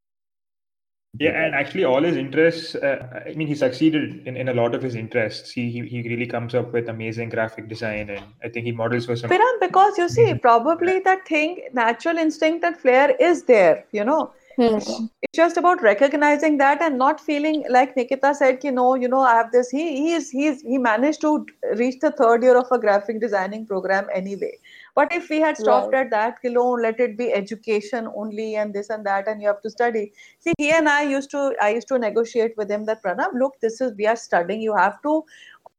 Yeah, 1.17 1.31
and 1.31 1.55
actually, 1.55 1.85
all 1.85 2.03
his 2.03 2.17
interests. 2.17 2.75
Uh, 2.75 3.23
I 3.25 3.35
mean, 3.35 3.47
he 3.47 3.55
succeeded 3.55 4.27
in, 4.27 4.37
in 4.37 4.49
a 4.49 4.55
lot 4.55 4.75
of 4.75 4.83
his 4.83 4.97
interests. 4.97 5.53
He, 5.53 5.71
he 5.71 5.87
he 5.87 6.03
really 6.09 6.27
comes 6.27 6.57
up 6.57 6.73
with 6.73 6.89
amazing 6.89 7.29
graphic 7.29 7.69
design, 7.69 8.11
and 8.11 8.25
I 8.43 8.49
think 8.49 8.67
he 8.67 8.73
models 8.73 9.07
for 9.07 9.15
some. 9.15 9.31
Piran, 9.31 9.61
because 9.61 9.97
you 9.97 10.09
see 10.09 10.35
probably 10.35 10.99
that 11.01 11.27
thing 11.27 11.69
natural 11.73 12.19
instinct 12.19 12.63
that 12.63 12.81
flair 12.81 13.15
is 13.21 13.45
there 13.45 13.85
you 13.93 14.05
know 14.05 14.33
Hmm. 14.57 14.77
it's 14.77 15.33
just 15.35 15.57
about 15.57 15.83
recognizing 15.83 16.59
that 16.59 16.81
and 16.81 16.97
not 16.97 17.21
feeling 17.21 17.65
like 17.69 17.97
Nikita 17.97 18.35
said, 18.37 18.63
you 18.63 18.71
know, 18.71 18.95
you 18.95 19.09
know, 19.09 19.21
I 19.21 19.35
have 19.35 19.51
this. 19.51 19.69
He 19.71 19.97
he 19.97 20.13
is 20.13 20.31
he's 20.31 20.63
he 20.63 20.79
managed 20.79 21.21
to 21.23 21.45
reach 21.77 21.99
the 22.01 22.13
third 22.13 22.45
year 22.45 22.57
of 22.57 22.71
a 22.71 22.79
graphic 22.79 23.21
designing 23.21 23.67
program 23.67 24.07
anyway. 24.15 24.53
But 24.95 25.13
if 25.13 25.29
we 25.29 25.41
had 25.41 25.57
stopped 25.57 25.93
Right. 25.93 26.05
at 26.05 26.11
that, 26.11 26.39
you 26.45 26.51
know, 26.51 26.71
let 26.71 27.01
it 27.01 27.19
be 27.19 27.33
education 27.33 28.09
only 28.15 28.55
and 28.55 28.73
this 28.73 28.91
and 28.91 29.05
that, 29.07 29.27
and 29.27 29.43
you 29.43 29.49
have 29.49 29.61
to 29.63 29.71
study. 29.71 30.13
See, 30.39 30.53
he 30.59 30.71
and 30.71 30.89
I 30.89 31.03
used 31.03 31.31
to 31.33 31.55
I 31.61 31.71
used 31.71 31.89
to 31.89 31.99
negotiate 31.99 32.57
with 32.57 32.71
him 32.71 32.85
that 32.87 33.03
Pranav, 33.03 33.35
look, 33.35 33.59
this 33.61 33.81
is 33.81 33.93
we 33.99 34.07
are 34.07 34.17
studying. 34.17 34.61
You 34.61 34.77
have 34.77 35.03
to 35.03 35.25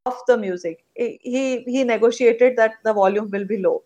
off 0.06 0.22
the 0.28 0.38
music. 0.38 0.84
He 0.96 1.64
he, 1.66 1.84
negotiated 1.84 2.58
that 2.58 2.74
the 2.84 2.94
volume 2.94 3.30
will 3.32 3.46
be 3.46 3.58
low 3.58 3.84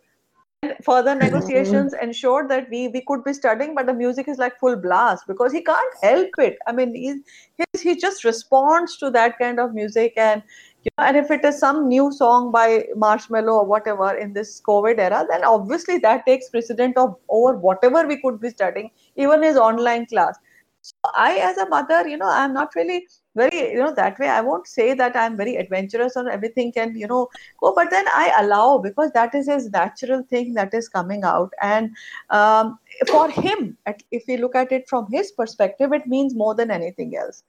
further 0.84 1.15
negotiations 1.24 1.93
ensured 2.02 2.50
that 2.50 2.69
we 2.69 2.88
we 2.89 3.02
could 3.08 3.24
be 3.24 3.34
studying 3.34 3.76
but 3.76 3.86
the 3.86 3.93
music 3.93 4.28
is 4.28 4.38
like 4.38 4.60
full 4.60 4.76
blast 4.76 5.28
because 5.28 5.52
he 5.52 5.62
can't 5.62 5.93
help 6.02 6.30
it. 6.38 6.58
I 6.67 6.72
mean 6.72 6.95
he 6.95 7.13
he, 7.58 7.65
he 7.82 7.95
just 7.95 8.24
responds 8.24 8.98
to 8.98 9.10
that 9.12 9.38
kind 9.39 9.60
of 9.60 9.74
music 9.74 10.13
and 10.17 10.43
you 10.84 10.91
know, 10.98 11.06
and 11.06 11.17
if 11.17 11.32
it 11.32 11.43
is 11.43 11.60
some 11.60 11.88
new 11.88 12.12
song 12.12 12.52
by 12.52 12.86
Marshmello 12.95 13.54
or 13.62 13.65
whatever 13.65 14.13
in 14.15 14.34
this 14.34 14.62
covid 14.62 14.98
era 14.98 15.26
then 15.30 15.43
obviously 15.43 15.98
that 16.00 16.26
takes 16.26 16.50
precedent 16.50 16.98
of 16.98 17.15
over 17.30 17.58
whatever 17.58 18.06
we 18.08 18.22
could 18.22 18.39
be 18.39 18.50
studying 18.50 18.91
even 19.15 19.43
his 19.43 19.58
online 19.58 20.06
class. 20.06 20.38
So 20.82 20.95
i 21.13 21.38
as 21.38 21.58
a 21.58 21.67
mother 21.67 22.08
you 22.08 22.17
know 22.17 22.30
i'm 22.30 22.54
not 22.54 22.76
really 22.76 23.06
very 23.41 23.60
you 23.73 23.80
know 23.80 23.93
that 23.93 24.19
way 24.19 24.30
i 24.30 24.41
won't 24.41 24.67
say 24.67 24.93
that 24.93 25.15
i'm 25.15 25.38
very 25.41 25.56
adventurous 25.63 26.15
or 26.15 26.30
everything 26.30 26.71
can 26.78 26.95
you 26.95 27.08
know 27.08 27.28
go 27.63 27.73
but 27.80 27.89
then 27.95 28.06
i 28.13 28.32
allow 28.39 28.78
because 28.78 29.12
that 29.12 29.36
is 29.36 29.47
his 29.47 29.69
natural 29.71 30.23
thing 30.23 30.54
that 30.54 30.73
is 30.73 30.89
coming 30.89 31.23
out. 31.23 31.54
And 31.62 31.95
um, 32.30 32.80
for 33.08 33.30
him 33.30 33.78
if 34.12 34.23
we 34.28 34.38
look 34.38 34.56
at 34.56 34.71
it 34.71 34.88
from 34.88 35.08
his 35.12 35.32
perspective 35.32 35.93
it 35.93 36.08
means 36.08 36.36
more 36.36 36.56
than 36.56 36.71
anything 36.71 37.17
else. 37.17 37.43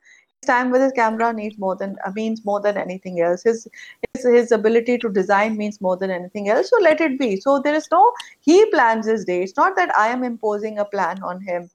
Time 0.46 0.70
with 0.70 0.81
his 0.81 0.92
camera 0.92 1.33
needs 1.35 1.59
more 1.59 1.76
than 1.76 1.96
uh, 2.07 2.11
means 2.16 2.44
more 2.46 2.61
than 2.66 2.79
anything 2.79 3.20
else. 3.20 3.42
His, 3.42 3.68
his 4.14 4.24
his 4.24 4.53
ability 4.53 4.96
to 5.03 5.11
design 5.11 5.59
means 5.59 5.81
more 5.87 5.96
than 6.03 6.11
anything 6.11 6.48
else. 6.48 6.70
So 6.70 6.79
let 6.81 7.03
it 7.07 7.18
be. 7.18 7.29
So 7.40 7.59
there 7.66 7.74
is 7.74 7.88
no 7.92 8.00
he 8.40 8.57
plans 8.70 9.07
his 9.07 9.26
day. 9.26 9.42
It's 9.42 9.59
not 9.59 9.76
that 9.81 9.94
i 9.98 10.09
am 10.14 10.24
imposing 10.29 10.79
a 10.79 10.87
plan 10.94 11.22
on 11.22 11.42
him 11.42 11.68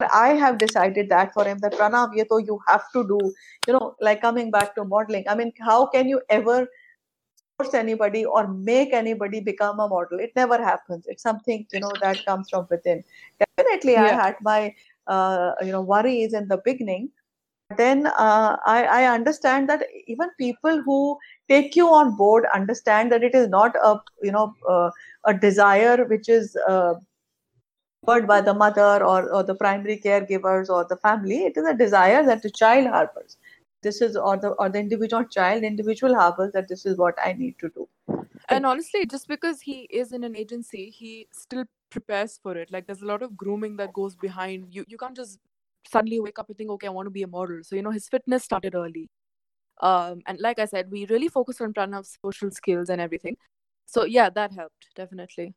I 0.00 0.28
have 0.30 0.58
decided 0.58 1.08
that 1.10 1.32
for 1.32 1.44
him 1.44 1.58
that 1.58 1.74
Pranav, 1.74 2.16
ye 2.16 2.24
to 2.24 2.42
you 2.44 2.58
have 2.66 2.90
to 2.92 3.06
do, 3.06 3.32
you 3.66 3.72
know, 3.72 3.94
like 4.00 4.20
coming 4.20 4.50
back 4.50 4.74
to 4.74 4.84
modeling. 4.84 5.24
I 5.28 5.34
mean, 5.34 5.52
how 5.60 5.86
can 5.86 6.08
you 6.08 6.20
ever 6.30 6.66
force 7.56 7.74
anybody 7.74 8.24
or 8.24 8.48
make 8.48 8.92
anybody 8.92 9.40
become 9.40 9.78
a 9.78 9.88
model? 9.88 10.18
It 10.18 10.32
never 10.34 10.58
happens. 10.58 11.06
It's 11.06 11.22
something, 11.22 11.66
you 11.72 11.80
know, 11.80 11.92
that 12.00 12.24
comes 12.26 12.50
from 12.50 12.66
within. 12.70 13.04
Definitely, 13.56 13.96
I 13.96 14.08
had 14.08 14.36
my, 14.42 14.74
uh, 15.06 15.52
you 15.62 15.70
know, 15.70 15.82
worries 15.82 16.34
in 16.34 16.48
the 16.48 16.60
beginning. 16.64 17.10
Then 17.76 18.06
uh, 18.08 18.56
I, 18.66 18.84
I 18.84 19.14
understand 19.14 19.68
that 19.68 19.84
even 20.06 20.28
people 20.38 20.82
who 20.82 21.18
take 21.48 21.76
you 21.76 21.88
on 21.88 22.16
board 22.16 22.46
understand 22.52 23.10
that 23.12 23.22
it 23.22 23.34
is 23.34 23.48
not 23.48 23.74
a, 23.76 24.00
you 24.22 24.32
know, 24.32 24.54
uh, 24.68 24.90
a 25.24 25.34
desire 25.34 26.04
which 26.04 26.28
is 26.28 26.56
uh, 28.06 28.20
by 28.20 28.40
the 28.40 28.54
mother 28.54 29.04
or, 29.04 29.30
or 29.32 29.42
the 29.42 29.54
primary 29.54 29.98
caregivers 29.98 30.68
or 30.68 30.84
the 30.84 30.96
family. 30.96 31.44
It 31.44 31.56
is 31.56 31.66
a 31.66 31.74
desire 31.74 32.24
that 32.26 32.42
the 32.42 32.50
child 32.50 32.88
harbors. 32.88 33.36
This 33.82 34.00
is 34.00 34.16
or 34.16 34.36
the 34.38 34.50
or 34.50 34.70
the 34.70 34.78
individual 34.78 35.24
child 35.24 35.62
individual 35.62 36.14
harbors 36.14 36.52
that 36.52 36.68
this 36.68 36.86
is 36.86 36.96
what 36.96 37.14
I 37.22 37.34
need 37.34 37.58
to 37.58 37.68
do. 37.68 37.88
And 38.48 38.66
honestly, 38.66 39.06
just 39.06 39.28
because 39.28 39.60
he 39.60 39.82
is 39.90 40.12
in 40.12 40.24
an 40.24 40.36
agency, 40.36 40.90
he 40.90 41.28
still 41.32 41.64
prepares 41.90 42.38
for 42.42 42.56
it. 42.56 42.72
Like 42.72 42.86
there's 42.86 43.02
a 43.02 43.06
lot 43.06 43.22
of 43.22 43.36
grooming 43.36 43.76
that 43.76 43.92
goes 43.92 44.16
behind. 44.16 44.68
You 44.70 44.84
you 44.88 44.96
can't 44.96 45.16
just 45.16 45.38
suddenly 45.90 46.20
wake 46.20 46.38
up 46.38 46.48
and 46.48 46.56
think, 46.56 46.70
okay, 46.70 46.86
I 46.86 46.90
want 46.90 47.06
to 47.06 47.10
be 47.10 47.22
a 47.22 47.26
model. 47.26 47.60
So 47.62 47.76
you 47.76 47.82
know, 47.82 47.90
his 47.90 48.08
fitness 48.08 48.44
started 48.44 48.74
early. 48.74 49.10
Um, 49.80 50.22
and 50.26 50.38
like 50.40 50.58
I 50.58 50.64
said, 50.66 50.90
we 50.90 51.04
really 51.06 51.28
focused 51.28 51.60
on 51.60 51.74
Pranav's 51.74 52.16
social 52.24 52.50
skills 52.50 52.88
and 52.88 53.00
everything. 53.00 53.36
So 53.86 54.04
yeah, 54.04 54.30
that 54.30 54.52
helped 54.52 54.86
definitely. 54.94 55.54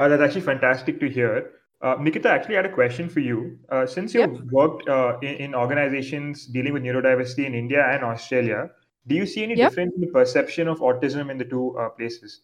Uh, 0.00 0.08
that's 0.08 0.22
actually 0.22 0.40
fantastic 0.40 0.98
to 0.98 1.08
hear. 1.10 1.50
Uh, 1.82 1.96
Nikita 2.00 2.30
actually 2.30 2.54
had 2.54 2.64
a 2.64 2.72
question 2.72 3.08
for 3.08 3.20
you. 3.20 3.58
Uh, 3.68 3.86
since 3.86 4.14
you've 4.14 4.32
Yep. 4.32 4.50
worked 4.50 4.88
uh, 4.88 5.18
in, 5.20 5.34
in 5.46 5.54
organizations 5.54 6.46
dealing 6.46 6.72
with 6.72 6.82
neurodiversity 6.82 7.44
in 7.44 7.54
India 7.54 7.86
and 7.86 8.02
Australia, 8.02 8.70
do 9.06 9.14
you 9.14 9.26
see 9.26 9.42
any 9.42 9.54
Yep. 9.54 9.68
difference 9.68 9.92
in 9.94 10.00
the 10.00 10.06
perception 10.08 10.68
of 10.68 10.80
autism 10.80 11.30
in 11.30 11.36
the 11.36 11.44
two 11.44 11.76
uh, 11.78 11.90
places? 11.90 12.40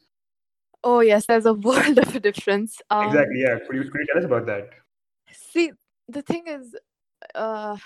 Oh 0.85 1.01
yes, 1.01 1.25
there's 1.27 1.47
a 1.47 1.55
world 1.69 1.99
of 1.99 2.14
a 2.14 2.21
difference. 2.21 2.81
Um, 2.90 3.09
exactly. 3.09 3.40
Yeah. 3.40 3.59
Could 3.66 3.77
you, 3.77 3.90
could 3.90 4.01
you 4.01 4.07
tell 4.12 4.19
us 4.19 4.25
about 4.27 4.47
that? 4.47 4.71
See, 5.33 5.73
the 6.09 6.23
thing 6.23 6.45
is, 6.47 6.77
uh, 7.35 7.77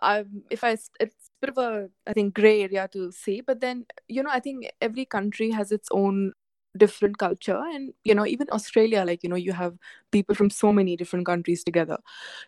I 0.00 0.24
if 0.50 0.64
I 0.64 0.70
it's 0.70 0.90
a 1.00 1.06
bit 1.40 1.50
of 1.50 1.58
a 1.58 1.88
I 2.06 2.12
think 2.12 2.34
gray 2.34 2.62
area 2.62 2.88
to 2.92 3.12
see, 3.12 3.40
but 3.40 3.60
then 3.60 3.86
you 4.08 4.22
know 4.22 4.30
I 4.30 4.40
think 4.40 4.66
every 4.80 5.04
country 5.04 5.50
has 5.50 5.70
its 5.70 5.88
own 5.92 6.32
different 6.76 7.18
culture, 7.18 7.56
and 7.56 7.92
you 8.04 8.14
know 8.14 8.26
even 8.26 8.48
Australia, 8.52 9.04
like 9.04 9.22
you 9.22 9.28
know 9.28 9.36
you 9.36 9.52
have 9.52 9.76
people 10.10 10.34
from 10.34 10.50
so 10.50 10.72
many 10.72 10.96
different 10.96 11.26
countries 11.26 11.64
together. 11.64 11.98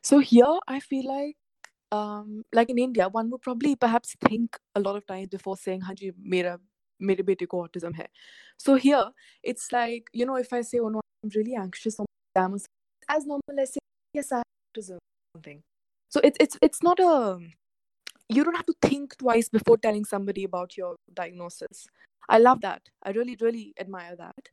So 0.02 0.18
here 0.18 0.58
I 0.68 0.80
feel 0.80 1.08
like. 1.08 1.36
Um, 1.92 2.42
like 2.52 2.70
in 2.70 2.78
India, 2.78 3.08
one 3.08 3.30
would 3.30 3.42
probably 3.42 3.76
perhaps 3.76 4.16
think 4.28 4.58
a 4.74 4.80
lot 4.80 4.96
of 4.96 5.06
times 5.06 5.28
before 5.28 5.56
saying, 5.56 5.82
"Hanji, 5.82 6.12
mera, 6.18 6.58
mere 6.98 7.22
bete 7.22 7.46
ko 7.48 7.62
autism 7.66 7.94
hai." 7.94 8.08
So 8.58 8.74
here, 8.74 9.04
it's 9.44 9.70
like 9.70 10.10
you 10.12 10.26
know, 10.26 10.36
if 10.36 10.52
I 10.52 10.62
say, 10.62 10.80
"Oh 10.80 10.88
no, 10.88 11.00
I'm 11.22 11.30
really 11.36 11.54
anxious 11.54 12.00
on 12.00 12.06
my 12.10 12.42
exam," 12.42 12.54
or 12.54 12.58
something, 12.58 13.16
as 13.18 13.26
normal 13.26 13.60
as 13.62 13.74
saying, 13.74 13.90
"Yes, 14.12 14.32
I 14.32 14.38
have 14.38 14.44
autism." 14.74 14.98
something. 15.36 15.62
So 16.08 16.20
it's 16.22 16.36
it's 16.40 16.58
it's 16.62 16.82
not 16.82 17.00
a 17.00 17.38
you 18.28 18.44
don't 18.44 18.56
have 18.56 18.66
to 18.66 18.74
think 18.82 19.16
twice 19.18 19.48
before 19.48 19.76
telling 19.76 20.04
somebody 20.04 20.44
about 20.44 20.76
your 20.76 20.96
diagnosis. 21.12 21.86
I 22.28 22.38
love 22.38 22.60
that. 22.62 22.82
I 23.02 23.10
really 23.10 23.36
really 23.40 23.74
admire 23.78 24.16
that. 24.16 24.48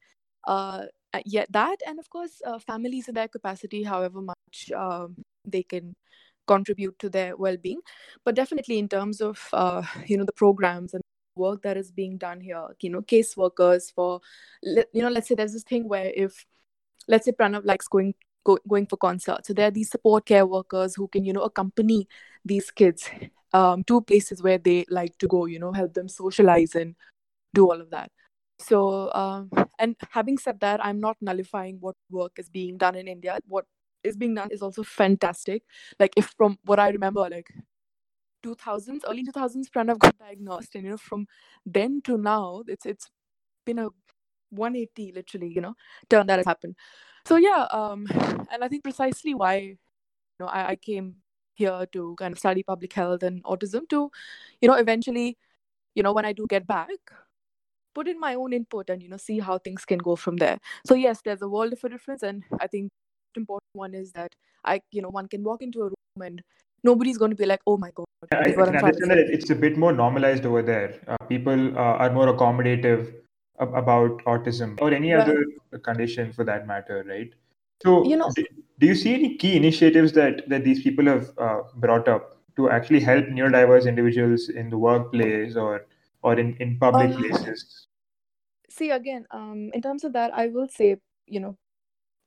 Uh, 0.48 0.86
uh, 1.14 1.22
yeah, 1.26 1.46
that 1.50 1.78
and 1.88 2.00
of 2.00 2.10
course 2.10 2.42
uh, 2.46 2.60
families 2.60 3.08
in 3.08 3.16
their 3.16 3.28
capacity, 3.28 3.84
however 3.84 4.22
much 4.22 4.72
um, 4.76 5.16
they 5.46 5.64
can 5.64 5.96
contribute 6.48 6.98
to 7.00 7.10
their 7.10 7.38
well-being, 7.38 7.80
but 8.26 8.36
definitely 8.36 8.80
in 8.80 8.90
terms 8.90 9.22
of 9.22 9.48
uh, 9.54 9.84
you 10.06 10.18
know 10.18 10.26
the 10.26 10.34
programs 10.34 10.94
and 10.94 11.04
work 11.36 11.62
that 11.64 11.78
is 11.78 11.92
being 11.92 12.18
done 12.18 12.42
here, 12.42 12.68
you 12.82 12.90
know, 12.90 13.02
caseworkers 13.02 13.94
for 13.94 14.22
you 14.64 15.02
know, 15.02 15.10
let's 15.10 15.28
say 15.28 15.36
there's 15.36 15.54
this 15.54 15.64
thing 15.64 15.88
where 15.88 16.12
if 16.16 16.46
let's 17.08 17.26
say 17.26 17.32
Pranav 17.32 17.66
likes 17.66 17.88
going 17.88 18.14
go, 18.44 18.58
going 18.68 18.88
for 18.88 18.98
concerts. 18.98 19.48
So 19.48 19.54
there 19.54 19.68
are 19.68 19.72
these 19.72 19.90
support 19.90 20.26
care 20.26 20.46
workers 20.46 20.96
who 20.96 21.08
can, 21.08 21.26
you 21.26 21.34
know, 21.34 21.42
accompany 21.42 22.08
these 22.46 22.72
kids 22.72 23.10
um, 23.54 23.84
to 23.86 24.02
places 24.02 24.42
where 24.42 24.58
they 24.58 24.86
like 24.90 25.18
to 25.20 25.28
go, 25.28 25.46
you 25.46 25.60
know, 25.60 25.72
help 25.74 25.94
them 25.94 26.08
socialize 26.08 26.76
and 26.76 26.96
do 27.54 27.66
all 27.72 27.80
of 27.82 27.90
that. 27.92 28.12
So, 28.60 29.12
um, 29.14 29.50
and 29.80 29.96
having 30.12 30.38
said 30.38 30.60
that, 30.62 30.84
I'm 30.86 31.00
not 31.00 31.18
nullifying 31.22 31.78
what 31.80 31.96
work 32.10 32.34
is 32.38 32.50
being 32.50 32.78
done 32.78 32.96
in 32.96 33.08
India. 33.08 33.40
What 33.48 33.66
is 34.04 34.16
being 34.18 34.36
done 34.36 34.50
is 34.52 34.62
also 34.62 34.84
fantastic. 34.84 35.64
Like, 36.00 36.14
if 36.18 36.34
from 36.38 36.60
what 36.66 36.80
I 36.80 36.90
remember, 36.90 37.22
like 37.30 37.48
2000s, 38.44 39.04
early 39.08 39.24
2000s, 39.24 39.70
Pranav 39.70 40.00
got 40.00 40.18
diagnosed, 40.20 40.76
and 40.76 40.84
you 40.86 40.92
know, 40.92 40.98
from 40.98 41.28
then 41.66 42.02
to 42.06 42.18
now, 42.18 42.64
it's 42.68 42.86
it's 42.86 43.10
been 43.66 43.80
a 43.80 43.90
180 44.52 45.12
literally, 45.14 45.50
you 45.50 45.62
know, 45.62 45.76
turn 46.10 46.28
that 46.28 46.40
has 46.40 46.46
happened. 46.46 46.76
So 47.26 47.38
yeah, 47.38 47.68
um, 47.72 48.08
and 48.52 48.64
I 48.64 48.68
think 48.68 48.84
precisely 48.84 49.34
why 49.34 49.56
you 49.58 49.78
know 50.40 50.48
I, 50.48 50.70
I 50.72 50.76
came 50.76 51.18
here 51.56 51.86
to 51.94 52.16
kind 52.18 52.32
of 52.32 52.40
study 52.40 52.64
public 52.64 52.94
health 52.94 53.24
and 53.24 53.44
autism 53.44 53.88
to, 53.90 54.10
you 54.62 54.68
know, 54.68 54.76
eventually, 54.76 55.38
you 55.96 56.04
know, 56.04 56.14
when 56.14 56.26
I 56.26 56.34
do 56.34 56.48
get 56.48 56.68
back, 56.68 56.90
put 57.94 58.08
in 58.08 58.20
my 58.20 58.36
own 58.36 58.54
input 58.54 58.90
and 58.90 59.02
you 59.02 59.10
know 59.10 59.18
see 59.18 59.40
how 59.40 59.58
things 59.58 59.86
can 59.86 60.00
go 60.00 60.16
from 60.16 60.38
there. 60.38 60.58
So 60.86 60.96
yes, 60.96 61.22
there's 61.24 61.42
a 61.42 61.50
world 61.50 61.74
of 61.74 61.84
a 61.84 61.90
difference, 61.90 62.24
and 62.24 62.44
I 62.60 62.68
think 62.68 62.90
the 63.36 63.42
important 63.42 63.70
one 63.74 63.94
is 63.94 64.12
that 64.14 64.32
I, 64.64 64.82
you 64.92 65.02
know, 65.02 65.10
one 65.10 65.28
can 65.28 65.44
walk 65.44 65.62
into 65.62 65.82
a 65.82 65.86
room 65.86 66.22
and 66.22 66.42
nobody's 66.84 67.18
going 67.18 67.32
to 67.32 67.38
be 67.38 67.46
like, 67.46 67.62
oh 67.68 67.78
my 67.78 67.92
god, 67.92 68.06
I, 68.32 68.36
I 68.38 68.52
I'm 68.52 68.76
understand 68.76 69.12
that 69.12 69.30
it's 69.30 69.50
a 69.50 69.56
bit 69.56 69.78
more 69.78 69.92
normalized 69.92 70.46
over 70.46 70.62
there. 70.62 71.00
Uh, 71.08 71.18
people 71.28 71.78
uh, 71.78 71.98
are 72.04 72.12
more 72.12 72.28
accommodative 72.28 73.14
ab- 73.60 73.74
about 73.74 74.24
autism 74.26 74.80
or 74.82 74.94
any 74.94 75.14
Well, 75.14 75.22
other 75.22 75.80
condition 75.80 76.32
for 76.32 76.44
that 76.46 76.68
matter, 76.68 77.04
right? 77.08 77.34
So, 77.84 78.04
you 78.06 78.16
know, 78.16 78.32
do, 78.82 78.88
you 78.88 78.96
see 78.96 79.14
any 79.14 79.36
key 79.38 79.56
initiatives 79.56 80.12
that 80.14 80.50
that 80.50 80.64
these 80.64 80.84
people 80.84 81.06
have 81.06 81.32
uh, 81.38 81.62
brought 81.76 82.08
up 82.08 82.38
to 82.56 82.70
actually 82.70 83.00
help 83.00 83.26
neurodiverse 83.28 83.88
individuals 83.88 84.50
in 84.50 84.70
the 84.70 84.78
workplace 84.78 85.56
or 85.56 85.86
or 86.24 86.38
in, 86.40 86.56
in 86.58 86.78
public 86.80 87.12
uh, 87.12 87.18
places? 87.18 87.88
see 88.70 88.92
again, 88.92 89.26
um, 89.32 89.70
in 89.74 89.82
terms 89.82 90.04
of 90.04 90.14
that, 90.14 90.34
I 90.34 90.48
will 90.48 90.68
say, 90.68 90.96
you 91.28 91.40
know, 91.40 91.58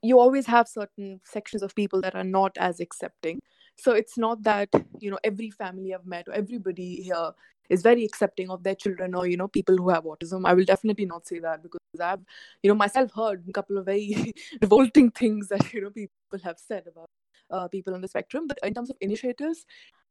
you 0.03 0.21
always 0.21 0.47
have 0.47 0.69
certain 0.69 1.21
sections 1.25 1.63
of 1.63 1.75
people 1.75 2.01
that 2.03 2.15
are 2.15 2.25
not 2.25 2.57
as 2.59 2.81
accepting 2.81 3.41
so 3.77 3.93
it's 3.93 4.17
not 4.19 4.43
that 4.43 4.69
you 5.01 5.11
know 5.11 5.19
every 5.25 5.51
family 5.51 5.95
i've 5.95 6.07
met 6.07 6.29
or 6.29 6.35
everybody 6.35 7.03
here 7.03 7.31
is 7.71 7.83
very 7.83 8.05
accepting 8.05 8.51
of 8.51 8.63
their 8.63 8.75
children 8.75 9.15
or 9.15 9.27
you 9.27 9.37
know 9.37 9.49
people 9.49 9.77
who 9.77 9.89
have 9.89 10.05
autism 10.05 10.47
i 10.47 10.53
will 10.53 10.65
definitely 10.65 11.07
not 11.07 11.27
say 11.27 11.39
that 11.39 11.63
because 11.63 11.81
i've 12.01 12.21
you 12.63 12.69
know 12.69 12.75
myself 12.75 13.11
heard 13.15 13.43
a 13.49 13.53
couple 13.53 13.79
of 13.79 13.87
very 13.87 14.35
revolting 14.63 15.11
things 15.11 15.49
that 15.49 15.73
you 15.73 15.81
know 15.81 15.91
people 15.91 16.15
have 16.43 16.59
said 16.59 16.85
about 16.87 17.09
uh, 17.51 17.69
people 17.69 17.95
on 17.95 18.01
the 18.01 18.09
spectrum 18.09 18.47
but 18.47 18.59
in 18.63 18.75
terms 18.75 18.91
of 18.91 18.97
initiatives 19.01 19.65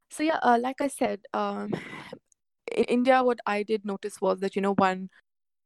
so 0.09 0.23
yeah 0.23 0.39
uh, 0.43 0.57
like 0.61 0.81
i 0.81 0.87
said 0.87 1.19
um, 1.33 1.71
in 2.75 2.83
india 2.85 3.23
what 3.23 3.39
i 3.45 3.63
did 3.63 3.85
notice 3.85 4.21
was 4.21 4.39
that 4.39 4.55
you 4.55 4.61
know 4.61 4.73
one 4.75 5.09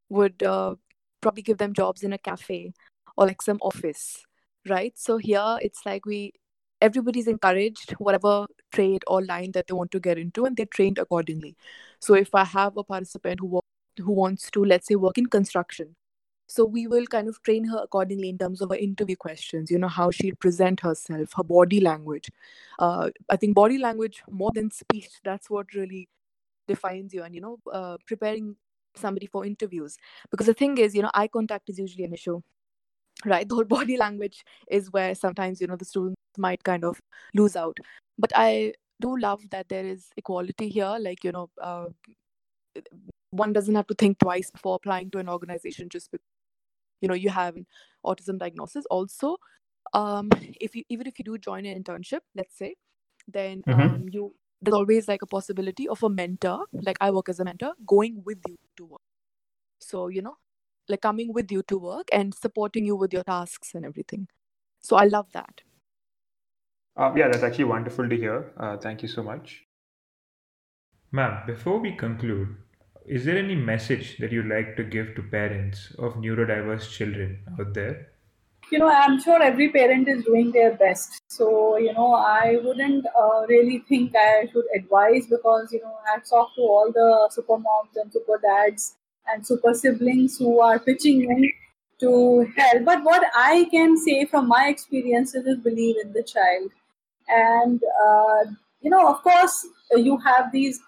would 0.08 0.42
uh, 0.42 0.74
probably 1.20 1.42
give 1.42 1.58
them 1.58 1.72
jobs 1.72 2.02
in 2.02 2.12
a 2.12 2.18
cafe 2.18 2.72
or 3.16 3.26
like 3.26 3.42
some 3.42 3.58
office 3.60 4.24
right? 4.68 4.92
So 4.98 5.18
here 5.18 5.58
it's 5.60 5.84
like 5.86 6.06
we 6.06 6.32
everybody's 6.80 7.26
encouraged 7.26 7.92
whatever 7.98 8.46
trade 8.72 9.02
or 9.06 9.24
line 9.24 9.52
that 9.52 9.66
they 9.66 9.74
want 9.74 9.90
to 9.90 10.00
get 10.00 10.18
into 10.18 10.44
and 10.44 10.56
they're 10.56 10.66
trained 10.66 10.98
accordingly. 10.98 11.56
So 12.00 12.14
if 12.14 12.34
i 12.34 12.44
have 12.44 12.76
a 12.76 12.84
participant 12.84 13.40
who 13.40 13.60
who 13.98 14.12
wants 14.12 14.50
to 14.52 14.64
let's 14.64 14.86
say 14.86 14.94
work 14.94 15.18
in 15.18 15.26
construction 15.26 15.96
so 16.48 16.64
we 16.64 16.86
will 16.86 17.06
kind 17.06 17.28
of 17.28 17.40
train 17.42 17.64
her 17.64 17.78
accordingly 17.82 18.28
in 18.28 18.38
terms 18.38 18.60
of 18.60 18.70
her 18.70 18.76
interview 18.76 19.16
questions 19.16 19.70
you 19.70 19.78
know 19.78 19.88
how 19.88 20.10
she'll 20.10 20.36
present 20.36 20.80
herself 20.80 21.32
her 21.36 21.44
body 21.44 21.80
language. 21.80 22.30
Uh, 22.78 23.10
i 23.30 23.36
think 23.36 23.54
body 23.54 23.78
language 23.78 24.22
more 24.30 24.50
than 24.54 24.70
speech 24.70 25.10
that's 25.24 25.50
what 25.50 25.66
really 25.74 26.08
defines 26.66 27.14
you 27.14 27.22
and 27.22 27.34
you 27.34 27.40
know 27.40 27.58
uh, 27.72 27.96
preparing 28.06 28.56
somebody 28.98 29.26
for 29.26 29.44
interviews. 29.46 29.96
Because 30.30 30.46
the 30.46 30.54
thing 30.54 30.78
is 30.78 30.94
you 30.94 31.02
know 31.02 31.10
eye 31.14 31.28
contact 31.28 31.68
is 31.70 31.78
usually 31.78 32.04
an 32.04 32.12
issue 32.12 32.40
right? 33.24 33.48
The 33.48 33.54
whole 33.54 33.64
body 33.78 33.96
language 33.96 34.44
is 34.70 34.92
where 34.92 35.14
sometimes 35.14 35.60
you 35.60 35.66
know 35.66 35.76
the 35.76 35.84
students 35.84 36.16
might 36.36 36.62
kind 36.62 36.84
of 36.84 37.00
lose 37.34 37.56
out. 37.56 37.78
But 38.18 38.32
i 38.34 38.72
do 39.00 39.16
love 39.16 39.42
that 39.50 39.68
there 39.68 39.84
is 39.86 40.08
equality 40.16 40.68
here 40.68 40.96
like 41.00 41.22
you 41.22 41.30
know 41.30 41.48
uh, 41.62 41.84
one 43.30 43.52
doesn't 43.52 43.76
have 43.76 43.86
to 43.86 43.94
think 43.94 44.18
twice 44.18 44.50
before 44.50 44.74
applying 44.74 45.08
to 45.10 45.18
an 45.18 45.28
organization 45.28 45.88
just 45.88 46.10
because 46.10 46.26
you 47.00 47.08
know 47.08 47.14
you 47.14 47.30
have 47.30 47.56
an 47.56 47.66
autism 48.04 48.38
diagnosis 48.38 48.86
also 48.90 49.36
um 49.94 50.30
if 50.60 50.76
you 50.76 50.84
even 50.88 51.06
if 51.06 51.18
you 51.18 51.24
do 51.24 51.38
join 51.38 51.66
an 51.66 51.82
internship 51.82 52.20
let's 52.34 52.56
say 52.58 52.74
then 53.28 53.62
Mhm. 53.66 54.02
um 54.02 54.06
you 54.10 54.34
there's 54.62 54.74
always 54.74 55.08
like 55.08 55.22
a 55.22 55.26
possibility 55.26 55.88
of 55.88 56.02
a 56.02 56.08
mentor 56.10 56.66
like 56.82 56.98
i 57.00 57.10
work 57.10 57.28
as 57.28 57.40
a 57.40 57.44
mentor 57.44 57.72
going 57.86 58.22
with 58.24 58.38
you 58.46 58.56
to 58.76 58.84
work 58.86 59.02
so 59.80 60.08
you 60.08 60.22
know 60.22 60.36
like 60.88 61.02
coming 61.02 61.32
with 61.32 61.50
you 61.52 61.62
to 61.64 61.78
work 61.78 62.08
and 62.12 62.34
supporting 62.34 62.84
you 62.84 62.96
with 62.96 63.12
your 63.12 63.24
tasks 63.24 63.74
and 63.74 63.84
everything 63.86 64.28
so 64.80 64.96
i 64.96 65.04
love 65.04 65.32
that 65.32 65.62
Uh, 66.96 67.14
yeah, 67.16 67.28
that's 67.28 67.42
actually 67.42 67.64
wonderful 67.64 68.06
to 68.08 68.14
hear. 68.16 68.52
Uh, 68.58 68.76
thank 68.76 69.00
you 69.02 69.08
so 69.08 69.22
much. 69.22 69.66
Ma'am, 71.12 71.44
before 71.46 71.80
we 71.80 71.94
conclude, 71.94 72.56
is 73.08 73.24
there 73.24 73.38
any 73.38 73.54
message 73.54 74.18
that 74.18 74.32
you'd 74.32 74.46
like 74.46 74.76
to 74.76 74.84
give 74.84 75.14
to 75.16 75.22
parents 75.22 75.92
of 75.98 76.14
neurodiverse 76.14 76.90
children 76.90 77.38
out 77.58 77.74
there? 77.74 78.08
You 78.70 78.78
know, 78.78 78.88
I'm 78.88 79.18
sure 79.20 79.42
every 79.42 79.70
parent 79.70 80.08
is 80.08 80.24
doing 80.24 80.52
their 80.52 80.74
best. 80.74 81.22
So, 81.28 81.78
you 81.78 81.92
know, 81.94 82.12
I 82.12 82.58
wouldn't 82.62 83.06
uh, 83.06 83.46
really 83.48 83.78
think 83.88 84.14
I 84.14 84.46
should 84.52 84.66
advise 84.74 85.26
because, 85.26 85.72
you 85.72 85.80
know, 85.80 85.94
I've 86.12 86.28
talked 86.28 86.56
to 86.56 86.62
all 86.62 86.92
the 86.92 87.30
super 87.32 87.56
moms 87.56 87.96
and 87.96 88.12
super 88.12 88.38
dads 88.42 88.96
and 89.26 89.46
super 89.46 89.72
siblings 89.72 90.36
who 90.38 90.60
are 90.60 90.78
pitching 90.78 91.22
in 91.22 91.50
to 92.00 92.52
help. 92.56 92.84
But 92.84 93.04
what 93.04 93.22
I 93.34 93.68
can 93.70 93.96
say 93.96 94.26
from 94.26 94.48
my 94.48 94.68
experiences 94.68 95.46
is 95.46 95.56
believe 95.58 95.96
in 96.04 96.12
the 96.12 96.22
child. 96.22 96.70
And, 97.28 97.80
uh, 98.06 98.50
you 98.82 98.90
know, 98.90 99.08
of 99.08 99.22
course, 99.22 99.66
you 99.96 100.18
have 100.18 100.52
these 100.52 100.78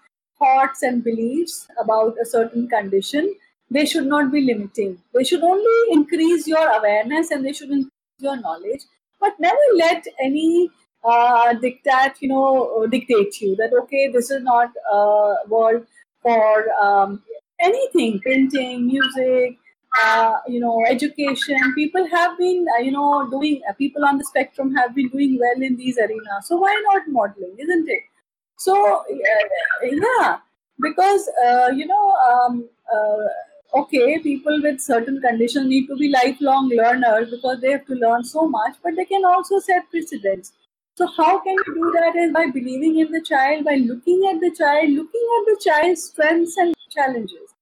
thoughts 0.41 0.83
and 0.83 1.03
beliefs 1.03 1.67
about 1.79 2.15
a 2.21 2.25
certain 2.25 2.67
condition, 2.67 3.33
they 3.69 3.85
should 3.85 4.05
not 4.07 4.31
be 4.31 4.41
limiting. 4.41 4.97
They 5.13 5.23
should 5.23 5.43
only 5.43 5.79
increase 5.91 6.47
your 6.47 6.67
awareness 6.77 7.31
and 7.31 7.45
they 7.45 7.53
should 7.53 7.69
increase 7.69 7.91
your 8.19 8.39
knowledge, 8.39 8.81
but 9.19 9.39
never 9.39 9.67
let 9.75 10.05
any 10.23 10.69
uh, 11.03 11.53
you 12.19 12.29
know, 12.29 12.87
dictate 12.91 13.41
you 13.41 13.55
that 13.55 13.71
okay, 13.83 14.09
this 14.11 14.29
is 14.31 14.43
not 14.43 14.69
a 14.91 15.35
world 15.47 15.85
for 16.21 16.71
um, 16.81 17.23
anything, 17.59 18.19
printing, 18.19 18.85
music, 18.87 19.57
uh, 20.01 20.35
you 20.47 20.59
know, 20.59 20.85
education. 20.87 21.57
People 21.75 22.07
have 22.09 22.37
been, 22.37 22.65
uh, 22.77 22.81
you 22.81 22.91
know, 22.91 23.27
doing. 23.29 23.61
Uh, 23.69 23.73
people 23.73 24.05
on 24.05 24.17
the 24.17 24.23
spectrum 24.25 24.73
have 24.75 24.95
been 24.95 25.09
doing 25.09 25.37
well 25.39 25.61
in 25.61 25.75
these 25.75 25.97
arenas. 25.97 26.47
So 26.47 26.57
why 26.57 26.73
not 26.91 27.03
modeling, 27.07 27.55
isn't 27.59 27.89
it? 27.89 28.03
So 28.63 28.73
yeah, 29.81 30.37
because 30.79 31.29
uh, 31.45 31.69
you 31.75 31.85
know, 31.87 32.11
um, 32.29 32.69
uh, 32.93 33.79
okay, 33.81 34.19
people 34.19 34.61
with 34.61 34.81
certain 34.81 35.19
conditions 35.21 35.67
need 35.67 35.87
to 35.87 35.95
be 35.95 36.09
lifelong 36.09 36.69
learners 36.69 37.31
because 37.31 37.61
they 37.61 37.71
have 37.71 37.85
to 37.87 37.95
learn 37.95 38.23
so 38.23 38.47
much, 38.47 38.75
but 38.83 38.95
they 38.95 39.05
can 39.05 39.25
also 39.25 39.59
set 39.59 39.89
precedents. 39.89 40.53
So 40.95 41.07
how 41.17 41.39
can 41.39 41.55
you 41.67 41.73
do 41.73 41.91
that? 41.95 42.15
Is 42.15 42.33
by 42.33 42.47
believing 42.47 42.99
in 42.99 43.11
the 43.11 43.21
child, 43.21 43.65
by 43.65 43.75
looking 43.75 44.29
at 44.31 44.39
the 44.41 44.51
child, 44.63 44.89
looking 44.89 45.27
at 45.37 45.45
the 45.51 45.59
child's 45.67 46.03
strengths 46.03 46.57
and 46.57 46.75
challenges. 46.89 47.55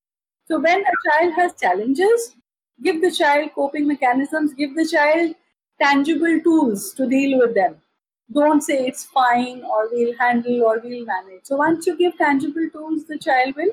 So 0.48 0.60
when 0.60 0.82
a 0.82 0.96
child 1.10 1.34
has 1.36 1.54
challenges, 1.62 2.36
give 2.84 3.02
the 3.02 3.12
child 3.12 3.52
coping 3.56 3.88
mechanisms, 3.88 4.54
give 4.54 4.76
the 4.76 4.88
child 4.88 5.36
tangible 5.82 6.40
tools 6.42 6.94
to 6.96 7.08
deal 7.08 7.38
with 7.40 7.54
them 7.56 7.78
don't 8.34 8.62
say 8.62 8.86
it's 8.86 9.06
fine 9.06 9.64
or 9.64 9.90
we'll 9.92 10.16
handle 10.18 10.64
or 10.64 10.80
we'll 10.84 11.06
manage. 11.06 11.42
So 11.44 11.56
once 11.56 11.88
you 11.88 11.98
give 11.98 12.18
tangible 12.18 12.70
tools, 12.72 13.06
the 13.06 13.18
child 13.18 13.56
will 13.56 13.72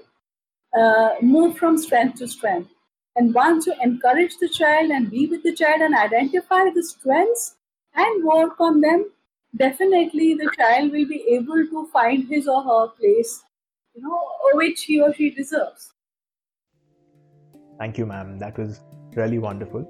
uh, 0.78 1.14
move 1.20 1.58
from 1.58 1.76
strength 1.76 2.18
to 2.18 2.28
strength. 2.28 2.70
And 3.16 3.34
once 3.34 3.66
you 3.66 3.74
encourage 3.82 4.36
the 4.38 4.48
child 4.48 4.90
and 4.90 5.10
be 5.10 5.26
with 5.26 5.42
the 5.42 5.54
child 5.54 5.80
and 5.80 5.94
identify 5.94 6.70
the 6.74 6.82
strengths 6.82 7.56
and 7.94 8.24
work 8.24 8.60
on 8.60 8.80
them, 8.80 9.10
definitely 9.56 10.34
the 10.34 10.50
child 10.58 10.92
will 10.92 11.06
be 11.06 11.24
able 11.30 11.66
to 11.66 11.88
find 11.92 12.28
his 12.28 12.46
or 12.46 12.62
her 12.62 12.88
place, 12.88 13.42
you 13.94 14.02
know, 14.02 14.20
which 14.52 14.84
he 14.84 15.00
or 15.00 15.14
she 15.14 15.30
deserves. 15.30 15.92
Thank 17.78 17.98
you, 17.98 18.06
ma'am. 18.06 18.38
That 18.38 18.58
was 18.58 18.80
really 19.14 19.38
wonderful. 19.38 19.86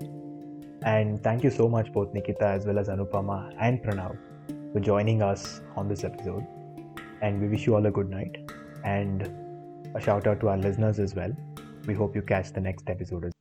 And 0.82 1.22
thank 1.22 1.42
you 1.42 1.50
so 1.50 1.68
much, 1.68 1.92
both 1.92 2.12
Nikita 2.14 2.46
as 2.46 2.66
well 2.66 2.78
as 2.78 2.88
Anupama 2.88 3.56
and 3.58 3.82
Pranav 3.82 4.16
for 4.76 4.80
joining 4.80 5.22
us 5.22 5.62
on 5.74 5.88
this 5.88 6.04
episode. 6.04 6.46
And 7.22 7.40
we 7.40 7.48
wish 7.48 7.66
you 7.66 7.74
all 7.76 7.86
a 7.86 7.90
good 7.90 8.10
night. 8.10 8.36
And 8.84 9.26
a 9.94 10.00
shout 10.02 10.26
out 10.26 10.40
to 10.40 10.50
our 10.50 10.58
listeners 10.58 10.98
as 10.98 11.14
well. 11.14 11.32
We 11.86 11.94
hope 11.94 12.14
you 12.14 12.20
catch 12.20 12.52
the 12.52 12.60
next 12.60 12.90
episode 12.90 13.35